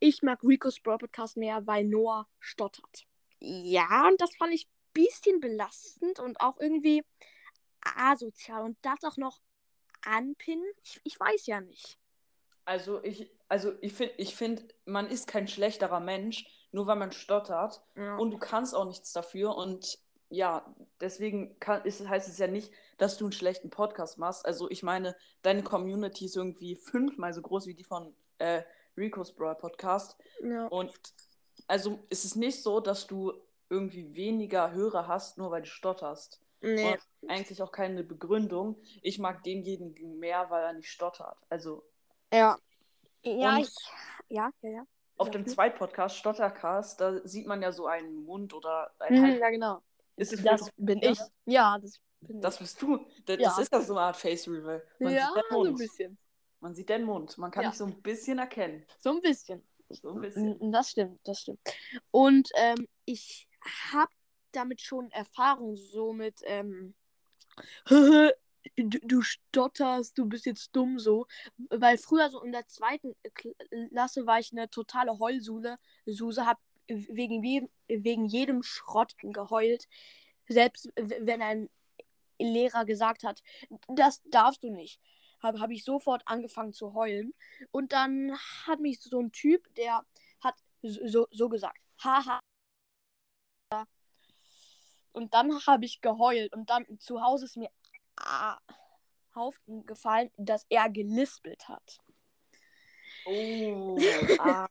Ich 0.00 0.22
mag 0.22 0.42
Rico's 0.42 0.80
Brawl 0.80 0.98
Podcast 0.98 1.36
mehr, 1.36 1.66
weil 1.66 1.84
Noah 1.84 2.26
stottert. 2.38 3.04
Ja, 3.40 4.08
und 4.08 4.20
das 4.20 4.34
fand 4.36 4.54
ich 4.54 4.66
ein 4.66 4.92
bisschen 4.94 5.40
belastend 5.40 6.18
und 6.20 6.40
auch 6.40 6.58
irgendwie 6.60 7.04
asozial. 7.96 8.62
Und 8.62 8.78
das 8.82 9.02
auch 9.04 9.16
noch 9.16 9.40
anpinnen? 10.02 10.64
Ich, 10.82 11.00
ich 11.04 11.20
weiß 11.20 11.46
ja 11.46 11.60
nicht. 11.60 11.98
Also 12.64 13.02
ich, 13.02 13.30
also 13.48 13.72
ich 13.80 13.92
finde, 13.92 14.14
ich 14.16 14.34
find, 14.34 14.64
man 14.86 15.06
ist 15.06 15.26
kein 15.26 15.48
schlechterer 15.48 16.00
Mensch, 16.00 16.46
nur 16.72 16.86
weil 16.86 16.96
man 16.96 17.12
stottert. 17.12 17.82
Ja. 17.94 18.16
Und 18.16 18.30
du 18.30 18.38
kannst 18.38 18.74
auch 18.74 18.86
nichts 18.86 19.12
dafür. 19.12 19.56
Und 19.56 19.98
ja, 20.30 20.74
deswegen 21.00 21.58
kann, 21.60 21.84
ist, 21.84 22.06
heißt 22.06 22.28
es 22.28 22.38
ja 22.38 22.46
nicht, 22.46 22.72
dass 22.98 23.18
du 23.18 23.26
einen 23.26 23.32
schlechten 23.32 23.70
Podcast 23.70 24.18
machst. 24.18 24.46
Also 24.46 24.70
ich 24.70 24.82
meine, 24.82 25.14
deine 25.42 25.62
Community 25.62 26.24
ist 26.24 26.36
irgendwie 26.36 26.76
fünfmal 26.76 27.32
so 27.32 27.42
groß 27.42 27.66
wie 27.66 27.74
die 27.74 27.84
von 27.84 28.14
äh, 28.38 28.62
Rico's 28.96 29.34
Brawl 29.34 29.56
Podcast. 29.56 30.16
Ja. 30.42 30.66
Und 30.66 30.92
also 31.66 32.04
ist 32.10 32.24
es 32.24 32.34
nicht 32.34 32.62
so, 32.62 32.80
dass 32.80 33.06
du 33.06 33.32
irgendwie 33.70 34.14
weniger 34.14 34.72
Hörer 34.72 35.06
hast, 35.06 35.38
nur 35.38 35.50
weil 35.50 35.62
du 35.62 35.68
stotterst. 35.68 36.40
Nee. 36.64 36.96
Eigentlich 37.28 37.62
auch 37.62 37.72
keine 37.72 38.02
Begründung. 38.04 38.76
Ich 39.02 39.18
mag 39.18 39.42
denjenigen 39.42 40.18
mehr, 40.18 40.50
weil 40.50 40.64
er 40.64 40.72
nicht 40.72 40.90
stottert. 40.90 41.36
Also. 41.48 41.84
Ja. 42.32 42.58
Ja, 43.22 43.58
ich, 43.58 43.70
ja, 44.28 44.50
ja, 44.62 44.70
ja. 44.70 44.86
Auf 45.16 45.30
dem 45.30 45.46
Zweitpodcast, 45.46 46.16
Stottercast, 46.16 47.00
da 47.00 47.26
sieht 47.26 47.46
man 47.46 47.62
ja 47.62 47.72
so 47.72 47.86
einen 47.86 48.24
Mund 48.24 48.52
oder 48.52 48.90
ein 48.98 49.14
mhm, 49.14 49.38
Ja, 49.38 49.50
genau. 49.50 49.80
Ist 50.16 50.32
es 50.32 50.42
das 50.42 50.70
bin 50.76 51.00
ich. 51.02 51.18
Ja, 51.44 51.78
das 51.78 52.00
bin 52.20 52.40
Das 52.40 52.58
bist 52.58 52.80
du. 52.82 52.98
Das, 53.24 53.38
ja. 53.38 53.48
das 53.48 53.58
ist 53.58 53.72
ja 53.72 53.80
so 53.80 53.94
eine 53.94 54.06
Art 54.06 54.16
Face 54.16 54.48
Reveal. 54.48 54.82
ja, 54.98 55.32
so 55.50 55.64
ein 55.64 55.74
bisschen. 55.74 56.18
Man 56.60 56.74
sieht 56.74 56.88
den 56.88 57.04
Mund. 57.04 57.36
Man 57.38 57.50
kann 57.50 57.64
ja. 57.64 57.70
dich 57.70 57.78
so 57.78 57.84
ein 57.84 58.02
bisschen 58.02 58.38
erkennen. 58.38 58.86
So 58.98 59.10
ein 59.10 59.20
bisschen. 59.20 59.62
So 59.90 60.10
ein 60.10 60.20
bisschen. 60.20 60.72
Das 60.72 60.90
stimmt, 60.90 61.20
das 61.24 61.40
stimmt. 61.40 61.60
Und 62.10 62.48
ähm, 62.56 62.88
ich 63.04 63.48
habe 63.92 64.10
damit 64.56 64.80
schon 64.80 65.10
Erfahrung, 65.10 65.76
so 65.76 66.12
mit, 66.12 66.40
ähm, 66.44 66.94
du, 67.86 68.32
du 68.76 69.22
stotterst, 69.22 70.18
du 70.18 70.26
bist 70.26 70.46
jetzt 70.46 70.74
dumm 70.74 70.98
so. 70.98 71.26
Weil 71.70 71.98
früher 71.98 72.30
so 72.30 72.42
in 72.42 72.52
der 72.52 72.66
zweiten 72.66 73.14
Klasse 73.34 74.26
war 74.26 74.38
ich 74.38 74.52
eine 74.52 74.70
totale 74.70 75.18
Heulsule. 75.18 75.78
Suse 76.06 76.46
hab 76.46 76.58
wegen, 76.88 77.42
jedem, 77.42 77.68
wegen 77.88 78.26
jedem 78.26 78.62
Schrott 78.62 79.14
geheult. 79.18 79.88
Selbst 80.48 80.90
wenn 80.96 81.42
ein 81.42 81.70
Lehrer 82.38 82.84
gesagt 82.84 83.24
hat, 83.24 83.42
das 83.88 84.22
darfst 84.24 84.62
du 84.64 84.70
nicht, 84.70 85.00
habe 85.42 85.60
hab 85.60 85.70
ich 85.70 85.84
sofort 85.84 86.22
angefangen 86.26 86.72
zu 86.72 86.94
heulen. 86.94 87.32
Und 87.70 87.92
dann 87.92 88.36
hat 88.66 88.80
mich 88.80 89.00
so 89.00 89.20
ein 89.20 89.32
Typ, 89.32 89.72
der 89.76 90.04
hat 90.40 90.56
so, 90.82 91.26
so 91.30 91.48
gesagt, 91.48 91.78
haha, 92.02 92.40
und 95.14 95.32
dann 95.32 95.64
habe 95.66 95.84
ich 95.84 96.00
geheult. 96.00 96.52
Und 96.52 96.68
dann 96.70 96.86
zu 96.98 97.22
Hause 97.22 97.46
ist 97.46 97.56
mir 97.56 97.70
ah, 98.16 98.58
aufgefallen, 99.32 100.30
dass 100.36 100.66
er 100.68 100.90
gelispelt 100.90 101.68
hat. 101.68 101.98
Oh, 103.26 103.98
ah. 104.38 104.68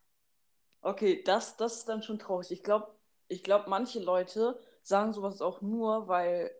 Okay, 0.81 1.23
das, 1.23 1.57
das 1.57 1.77
ist 1.77 1.89
dann 1.89 2.03
schon 2.03 2.19
traurig. 2.19 2.51
Ich 2.51 2.61
glaube, 2.61 2.93
ich 3.29 3.41
glaub, 3.41 3.67
manche 3.67 3.99
Leute 3.99 4.59
sagen 4.83 5.13
sowas 5.13 5.41
auch 5.41 5.61
nur, 5.61 6.07
weil 6.07 6.51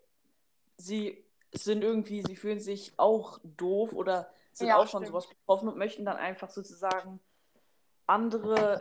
sie 0.78 1.24
sind 1.52 1.84
irgendwie, 1.84 2.24
sie 2.24 2.36
fühlen 2.36 2.60
sich 2.60 2.94
auch 2.98 3.40
doof 3.44 3.94
oder 3.94 4.32
sind 4.54 4.68
ja, 4.68 4.78
auch 4.78 4.88
von 4.88 5.06
sowas 5.06 5.28
betroffen 5.28 5.68
und 5.68 5.78
möchten 5.78 6.06
dann 6.06 6.18
einfach 6.18 6.50
sozusagen 6.50 7.20
andere 8.08 8.80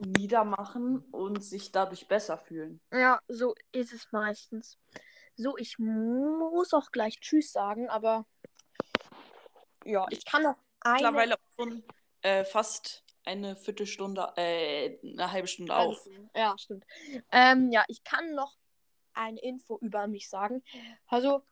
niedermachen 0.00 0.98
und 1.10 1.42
sich 1.44 1.72
dadurch 1.72 2.08
besser 2.08 2.38
fühlen. 2.38 2.80
Ja, 2.92 3.20
so 3.28 3.54
ist 3.72 3.92
es 3.92 4.10
meistens. 4.12 4.78
So, 5.36 5.56
ich 5.56 5.78
muss 5.78 6.74
auch 6.74 6.90
gleich 6.90 7.20
Tschüss 7.20 7.52
sagen, 7.52 7.88
aber 7.88 8.26
ja, 9.84 10.06
ich 10.10 10.24
kann 10.24 10.42
noch 10.42 10.56
eine... 10.80 10.94
Mittlerweile 10.94 11.36
schon 11.54 11.84
äh, 12.22 12.44
fast 12.44 13.04
eine 13.24 13.56
Viertelstunde, 13.56 14.32
äh, 14.36 14.98
eine 15.02 15.32
halbe 15.32 15.48
Stunde 15.48 15.74
auf. 15.74 16.06
Ja, 16.34 16.56
stimmt. 16.58 16.84
Ähm, 17.30 17.70
ja, 17.70 17.84
ich 17.88 18.02
kann 18.04 18.34
noch 18.34 18.56
eine 19.14 19.40
Info 19.40 19.78
über 19.78 20.06
mich 20.06 20.28
sagen. 20.28 20.62
Also, 21.06 21.42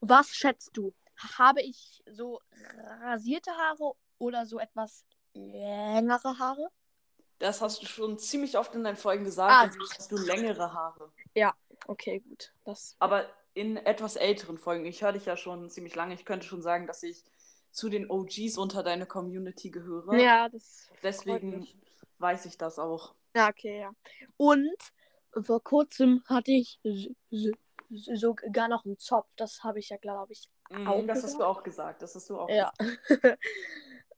was 0.00 0.34
schätzt 0.34 0.76
du? 0.76 0.94
Habe 1.38 1.62
ich 1.62 2.02
so 2.06 2.40
rasierte 3.02 3.50
Haare 3.52 3.92
oder 4.18 4.46
so 4.46 4.58
etwas 4.58 5.06
längere 5.32 6.38
Haare? 6.38 6.70
Das 7.38 7.60
hast 7.60 7.82
du 7.82 7.86
schon 7.86 8.18
ziemlich 8.18 8.56
oft 8.56 8.74
in 8.74 8.84
deinen 8.84 8.96
Folgen 8.96 9.24
gesagt. 9.24 9.52
Ah, 9.52 9.64
jetzt 9.64 9.98
hast 9.98 10.12
du 10.12 10.16
längere 10.16 10.72
Haare. 10.72 11.10
Ja, 11.34 11.54
okay, 11.86 12.20
gut. 12.20 12.52
Das... 12.64 12.96
Aber 12.98 13.26
in 13.56 13.78
etwas 13.78 14.16
älteren 14.16 14.58
Folgen. 14.58 14.84
Ich 14.84 15.02
höre 15.02 15.12
dich 15.12 15.24
ja 15.24 15.36
schon 15.36 15.70
ziemlich 15.70 15.94
lange. 15.94 16.14
Ich 16.14 16.26
könnte 16.26 16.46
schon 16.46 16.60
sagen, 16.60 16.86
dass 16.86 17.02
ich 17.02 17.24
zu 17.70 17.88
den 17.88 18.10
OGs 18.10 18.58
unter 18.58 18.82
deiner 18.82 19.06
Community 19.06 19.70
gehöre. 19.70 20.14
Ja, 20.16 20.48
das. 20.48 20.90
Deswegen 21.02 21.66
weiß 22.18 22.46
ich 22.46 22.58
das 22.58 22.78
auch. 22.78 23.14
Ja, 23.34 23.48
okay, 23.48 23.80
ja. 23.80 23.90
Und 24.36 24.76
vor 25.42 25.62
kurzem 25.62 26.22
hatte 26.26 26.52
ich 26.52 26.80
sogar 27.90 28.68
noch 28.68 28.84
einen 28.84 28.98
Zopf. 28.98 29.28
Das 29.36 29.62
habe 29.62 29.78
ich 29.78 29.88
ja, 29.88 29.96
glaube 29.96 30.34
ich, 30.34 30.50
mm, 30.70 30.86
auch. 30.86 31.06
Das 31.06 31.22
gesagt. 31.22 31.24
hast 31.24 31.38
du 31.38 31.44
auch 31.44 31.62
gesagt. 31.62 32.02
Das 32.02 32.14
hast 32.14 32.30
du 32.30 32.38
auch 32.38 32.48
ja. 32.50 32.72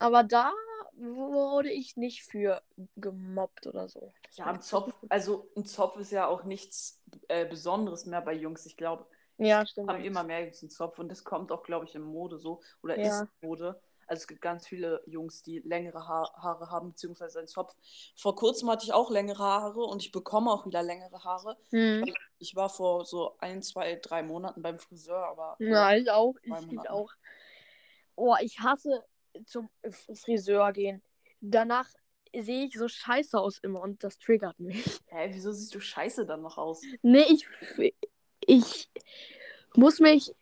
Aber 0.00 0.24
da 0.24 0.52
wurde 0.98 1.70
ich 1.70 1.96
nicht 1.96 2.24
für 2.24 2.62
gemobbt 2.96 3.66
oder 3.66 3.88
so. 3.88 4.12
Ja, 4.32 4.46
ein 4.46 4.60
Zopf, 4.60 4.94
also 5.08 5.48
ein 5.56 5.64
Zopf 5.64 5.98
ist 5.98 6.12
ja 6.12 6.26
auch 6.26 6.44
nichts 6.44 7.02
äh, 7.28 7.46
Besonderes 7.46 8.06
mehr 8.06 8.20
bei 8.20 8.34
Jungs. 8.34 8.66
Ich 8.66 8.76
glaube, 8.76 9.06
ja, 9.38 9.64
stimmt. 9.64 9.88
haben 9.88 10.04
immer 10.04 10.24
mehr 10.24 10.44
Jungs 10.44 10.62
einen 10.62 10.70
Zopf 10.70 10.98
und 10.98 11.08
das 11.08 11.24
kommt 11.24 11.52
auch, 11.52 11.62
glaube 11.62 11.86
ich, 11.86 11.94
in 11.94 12.02
Mode 12.02 12.38
so 12.38 12.60
oder 12.82 12.98
ja. 12.98 13.22
ist 13.22 13.28
Mode. 13.40 13.80
Also 14.06 14.22
es 14.22 14.26
gibt 14.26 14.40
ganz 14.40 14.66
viele 14.66 15.02
Jungs, 15.06 15.42
die 15.42 15.58
längere 15.60 16.08
ha 16.08 16.32
Haare 16.36 16.70
haben, 16.70 16.90
beziehungsweise 16.90 17.40
einen 17.40 17.48
Zopf. 17.48 17.76
Vor 18.16 18.34
kurzem 18.36 18.70
hatte 18.70 18.84
ich 18.84 18.94
auch 18.94 19.10
längere 19.10 19.42
Haare 19.42 19.84
und 19.84 20.02
ich 20.02 20.12
bekomme 20.12 20.50
auch 20.50 20.64
wieder 20.64 20.82
längere 20.82 21.22
Haare. 21.24 21.58
Hm. 21.70 22.06
Ich 22.38 22.56
war 22.56 22.70
vor 22.70 23.04
so 23.04 23.36
ein, 23.38 23.62
zwei, 23.62 23.96
drei 23.96 24.22
Monaten 24.22 24.62
beim 24.62 24.78
Friseur, 24.78 25.26
aber. 25.26 25.56
Ja, 25.58 25.94
ich 25.94 26.10
auch. 26.10 26.36
Ich, 26.42 26.72
ich 26.72 26.90
auch. 26.90 27.12
Oh, 28.16 28.34
ich 28.40 28.60
hasse 28.60 29.04
zum 29.46 29.68
Friseur 30.14 30.72
gehen. 30.72 31.02
Danach 31.40 31.88
sehe 32.36 32.66
ich 32.66 32.74
so 32.74 32.88
scheiße 32.88 33.38
aus 33.38 33.58
immer 33.58 33.80
und 33.80 34.04
das 34.04 34.18
triggert 34.18 34.58
mich. 34.58 34.84
Hä, 35.06 35.30
wieso 35.32 35.52
siehst 35.52 35.74
du 35.74 35.80
scheiße 35.80 36.26
dann 36.26 36.42
noch 36.42 36.58
aus? 36.58 36.82
Nee, 37.02 37.24
ich, 37.28 37.46
ich 38.40 38.90
muss 39.74 40.00
mich 40.00 40.34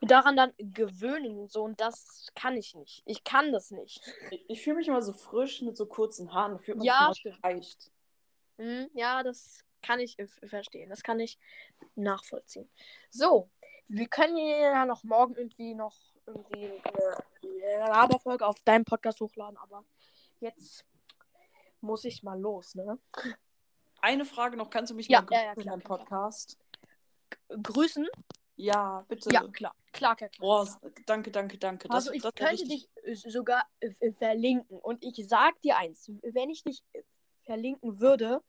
daran 0.00 0.36
dann 0.36 0.52
gewöhnen 0.58 1.38
und 1.38 1.50
so 1.50 1.62
und 1.62 1.80
das 1.80 2.28
kann 2.34 2.56
ich 2.56 2.74
nicht. 2.74 3.02
Ich 3.06 3.24
kann 3.24 3.52
das 3.52 3.70
nicht. 3.70 4.00
Ich, 4.30 4.44
ich 4.48 4.62
fühle 4.62 4.76
mich 4.76 4.88
immer 4.88 5.02
so 5.02 5.12
frisch 5.12 5.62
mit 5.62 5.76
so 5.76 5.86
kurzen 5.86 6.32
Haaren. 6.32 6.58
Fühlt 6.58 6.78
man 6.78 6.86
ja, 6.86 7.10
sich 7.12 7.32
leicht. 7.42 7.90
Hm, 8.58 8.88
ja, 8.94 9.22
das 9.22 9.64
kann 9.82 10.00
ich 10.00 10.16
verstehen. 10.42 10.90
Das 10.90 11.02
kann 11.02 11.20
ich 11.20 11.38
nachvollziehen. 11.94 12.68
So, 13.10 13.50
wir 13.88 14.08
können 14.08 14.36
ja 14.36 14.86
noch 14.86 15.04
morgen 15.04 15.34
irgendwie 15.36 15.74
noch 15.74 15.96
irgendwie 16.26 16.80
eine 16.82 17.16
Laberfolge 17.78 18.46
auf 18.46 18.58
deinem 18.60 18.84
Podcast 18.84 19.20
hochladen, 19.20 19.56
aber 19.58 19.84
jetzt 20.40 20.84
muss 21.80 22.04
ich 22.04 22.22
mal 22.22 22.38
los, 22.38 22.74
ne? 22.74 22.98
Eine 24.00 24.24
Frage 24.24 24.56
noch, 24.56 24.70
kannst 24.70 24.90
du 24.90 24.94
mich 24.94 25.08
ja, 25.08 25.22
mal 25.22 25.28
ja, 25.30 25.44
ja, 25.44 25.52
klar, 25.52 25.64
in 25.64 25.70
deinem 25.70 25.82
Podcast? 25.82 26.58
Grüßen? 27.48 28.06
Ja, 28.56 29.04
bitte. 29.08 29.30
Ja, 29.32 29.48
klar. 29.48 29.74
Klar, 29.92 30.16
klar, 30.16 30.30
klar. 30.30 30.66
Oh, 30.66 30.90
danke, 31.06 31.30
danke, 31.30 31.58
danke. 31.58 31.88
Das, 31.88 32.08
also 32.08 32.12
ich 32.12 32.22
könnte 32.34 32.64
dich 32.64 32.88
sogar 33.26 33.66
äh, 33.80 34.12
verlinken. 34.12 34.78
Und 34.78 35.02
ich 35.02 35.26
sag 35.28 35.60
dir 35.62 35.76
eins, 35.76 36.10
wenn 36.22 36.50
ich 36.50 36.62
dich 36.62 36.82
verlinken 37.44 38.00
würde, 38.00 38.42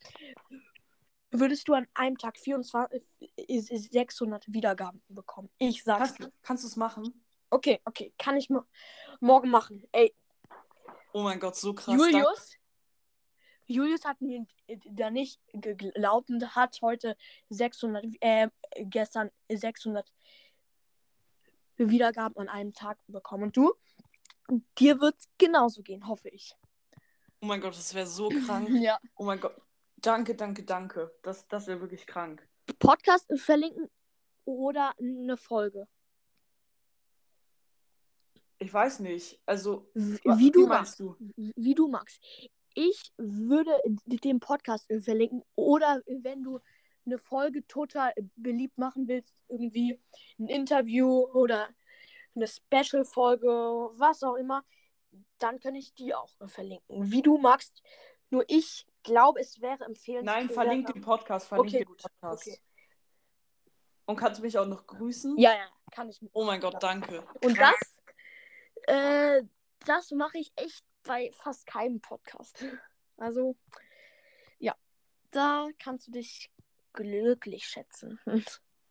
würdest 1.32 1.68
du 1.68 1.74
an 1.74 1.88
einem 1.94 2.18
Tag 2.18 2.38
24, 2.38 3.02
600 3.38 4.46
Wiedergaben 4.48 5.02
bekommen. 5.10 5.50
Ich 5.58 5.84
sag's 5.84 6.16
Kannst, 6.16 6.34
kannst 6.44 6.64
du 6.64 6.68
es 6.68 6.76
machen? 6.76 7.26
Okay, 7.50 7.80
okay, 7.86 8.14
kann 8.18 8.38
ich 8.38 8.50
morgen 9.22 9.50
machen. 9.50 9.84
Ey. 9.92 10.14
Oh 11.14 11.24
mein 11.24 11.40
Gott, 11.40 11.56
so 11.56 11.74
krass. 11.74 11.96
Julius? 11.96 12.56
Julius 13.68 14.06
hat 14.06 14.22
mir 14.22 14.46
da 14.92 15.10
nicht 15.10 15.40
geglaubt 15.54 16.30
und 16.30 16.56
hat 16.56 16.80
heute 16.82 17.18
600, 17.50 18.06
äh, 18.20 18.50
gestern 18.78 19.32
600 19.50 20.12
Wiedergaben 21.78 22.38
an 22.38 22.50
einem 22.50 22.74
Tag 22.74 22.98
bekommen. 23.08 23.46
Und 23.46 23.58
du? 23.58 23.74
Dir 24.78 25.00
wird's 25.02 25.28
genauso 25.38 25.82
gehen, 25.82 26.08
hoffe 26.08 26.30
ich. 26.30 26.56
Oh 27.42 27.48
mein 27.48 27.62
Gott, 27.62 27.76
das 27.76 27.94
wäre 27.94 28.08
so 28.08 28.30
krank. 28.46 28.70
ja. 28.70 29.00
Oh 29.16 29.24
mein 29.24 29.40
Gott. 29.40 29.56
Danke, 29.98 30.36
danke, 30.36 30.64
danke. 30.64 31.16
Das, 31.24 31.48
das 31.48 31.68
wäre 31.68 31.82
wirklich 31.82 32.06
krank. 32.06 32.48
Podcast 32.80 33.26
verlinken 33.36 33.90
oder 34.46 34.94
eine 35.00 35.38
Folge? 35.38 35.88
Ich 38.60 38.74
weiß 38.74 39.00
nicht. 39.00 39.40
Also, 39.46 39.90
Wie, 39.94 40.20
wie 40.24 40.52
du 40.52 40.68
magst. 40.68 41.00
du? 41.00 41.16
Wie 41.36 41.76
du 41.76 41.88
magst. 41.88 42.22
Ich 42.74 43.12
würde 43.18 43.72
den 44.06 44.40
Podcast 44.40 44.92
verlinken 45.02 45.44
oder 45.56 46.02
wenn 46.08 46.44
du 46.44 46.60
eine 47.06 47.18
Folge 47.18 47.66
total 47.68 48.14
beliebt 48.36 48.78
machen 48.78 49.08
willst, 49.08 49.34
irgendwie 49.48 50.02
ein 50.40 50.48
Interview 50.48 51.26
oder 51.34 51.70
eine 52.36 52.48
Special-Folge, 52.48 53.48
was 53.48 54.24
auch 54.24 54.36
immer, 54.36 54.64
dann 55.40 55.60
kann 55.60 55.76
ich 55.76 55.94
die 55.94 56.14
auch 56.14 56.30
verlinken. 56.48 57.12
Wie 57.12 57.22
du 57.22 57.38
magst. 57.38 57.82
Nur 58.30 58.44
ich 58.48 58.86
glaube, 59.04 59.40
es 59.40 59.62
wäre 59.62 59.86
empfehlenswert. 59.86 60.26
Nein, 60.26 60.50
verlink 60.50 60.92
den 60.92 61.02
Podcast, 61.02 61.48
verlink 61.48 61.68
Okay, 61.70 61.78
den 61.80 61.88
gut. 61.88 62.02
Podcast. 62.02 62.48
Okay. 62.48 62.60
Und 64.08 64.18
kannst 64.18 64.40
du 64.40 64.44
mich 64.44 64.58
auch 64.58 64.68
noch 64.68 64.86
grüßen? 64.86 65.38
Ja, 65.38 65.54
ja, 65.54 65.68
kann 65.92 66.10
ich. 66.10 66.20
Oh 66.34 66.44
mein 66.44 66.60
Gott, 66.60 66.82
danke. 66.82 67.24
Und 67.44 67.58
das, 67.58 67.76
äh, 68.88 69.44
das 69.86 70.12
mache 70.12 70.38
ich 70.38 70.52
echt 70.56 70.84
bei 71.04 71.32
fast 71.34 71.66
keinem 71.66 72.02
Podcast. 72.02 72.64
Also, 73.18 73.56
ja, 74.60 74.76
da 75.32 75.70
kannst 75.80 76.08
du 76.08 76.12
dich 76.12 76.52
glücklich 76.94 77.66
schätzen. 77.66 78.20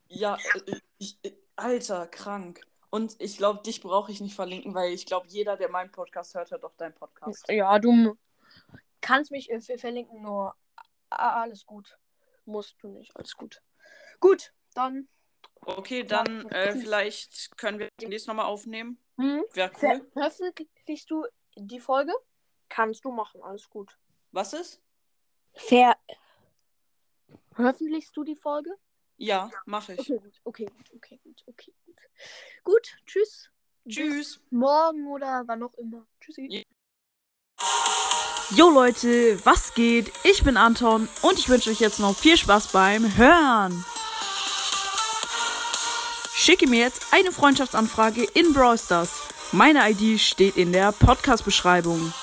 Ja, 0.07 0.37
äh, 0.67 0.79
ich, 0.97 1.17
äh, 1.23 1.31
Alter, 1.55 2.07
krank. 2.07 2.61
Und 2.89 3.15
ich 3.19 3.37
glaube, 3.37 3.61
dich 3.63 3.81
brauche 3.81 4.11
ich 4.11 4.21
nicht 4.21 4.35
verlinken, 4.35 4.73
weil 4.73 4.93
ich 4.93 5.05
glaube, 5.05 5.27
jeder, 5.27 5.57
der 5.57 5.69
meinen 5.69 5.91
Podcast 5.91 6.33
hört, 6.35 6.51
hört 6.51 6.63
auch 6.63 6.75
deinen 6.75 6.93
Podcast. 6.93 7.45
Ja, 7.49 7.77
du 7.79 8.17
kannst 9.01 9.31
mich 9.31 9.49
ver- 9.59 9.77
verlinken, 9.77 10.21
nur 10.21 10.55
alles 11.09 11.65
gut. 11.65 11.97
Musst 12.45 12.75
du 12.81 12.87
nicht, 12.87 13.15
alles 13.15 13.35
gut. 13.35 13.61
Gut, 14.19 14.53
dann. 14.73 15.07
Okay, 15.61 16.03
dann 16.03 16.47
äh, 16.49 16.73
vielleicht 16.73 17.57
können 17.57 17.79
wir 17.79 17.89
demnächst 17.99 18.27
nochmal 18.27 18.45
aufnehmen. 18.45 18.99
Hm? 19.17 19.43
Wäre 19.53 19.71
cool. 19.81 20.09
Veröffentlichst 20.13 21.09
du 21.09 21.25
die 21.55 21.79
Folge? 21.79 22.13
Kannst 22.69 23.05
du 23.05 23.11
machen, 23.11 23.41
alles 23.41 23.69
gut. 23.69 23.97
Was 24.31 24.53
ist? 24.53 24.81
Ver. 25.53 25.95
Veröffentlichst 27.53 28.15
du 28.17 28.23
die 28.23 28.35
Folge? 28.35 28.71
Ja, 29.17 29.49
mache 29.65 29.93
ich. 29.93 29.99
Okay, 29.99 30.19
gut, 30.19 30.41
okay, 30.43 30.65
gut, 30.65 30.91
okay, 30.93 31.19
gut, 31.23 31.43
okay, 31.47 31.73
gut. 31.85 31.95
Gut, 32.63 32.97
tschüss. 33.05 33.49
Tschüss. 33.87 34.39
Bis 34.39 34.41
morgen 34.49 35.07
oder 35.07 35.43
wann 35.45 35.63
auch 35.63 35.73
immer. 35.75 36.05
Tschüssi. 36.19 36.47
Ja. 36.49 36.61
Jo 38.51 38.69
Leute, 38.69 39.43
was 39.45 39.73
geht? 39.73 40.11
Ich 40.23 40.43
bin 40.43 40.57
Anton 40.57 41.07
und 41.21 41.39
ich 41.39 41.49
wünsche 41.49 41.69
euch 41.69 41.79
jetzt 41.79 41.99
noch 41.99 42.15
viel 42.15 42.37
Spaß 42.37 42.71
beim 42.71 43.15
Hören. 43.17 43.83
Schicke 46.37 46.67
mir 46.67 46.79
jetzt 46.81 47.01
eine 47.11 47.31
Freundschaftsanfrage 47.31 48.23
in 48.33 48.51
Brawl 48.51 48.77
Stars. 48.77 49.09
Meine 49.53 49.89
ID 49.89 50.19
steht 50.19 50.57
in 50.57 50.73
der 50.73 50.91
Podcast-Beschreibung. 50.91 52.13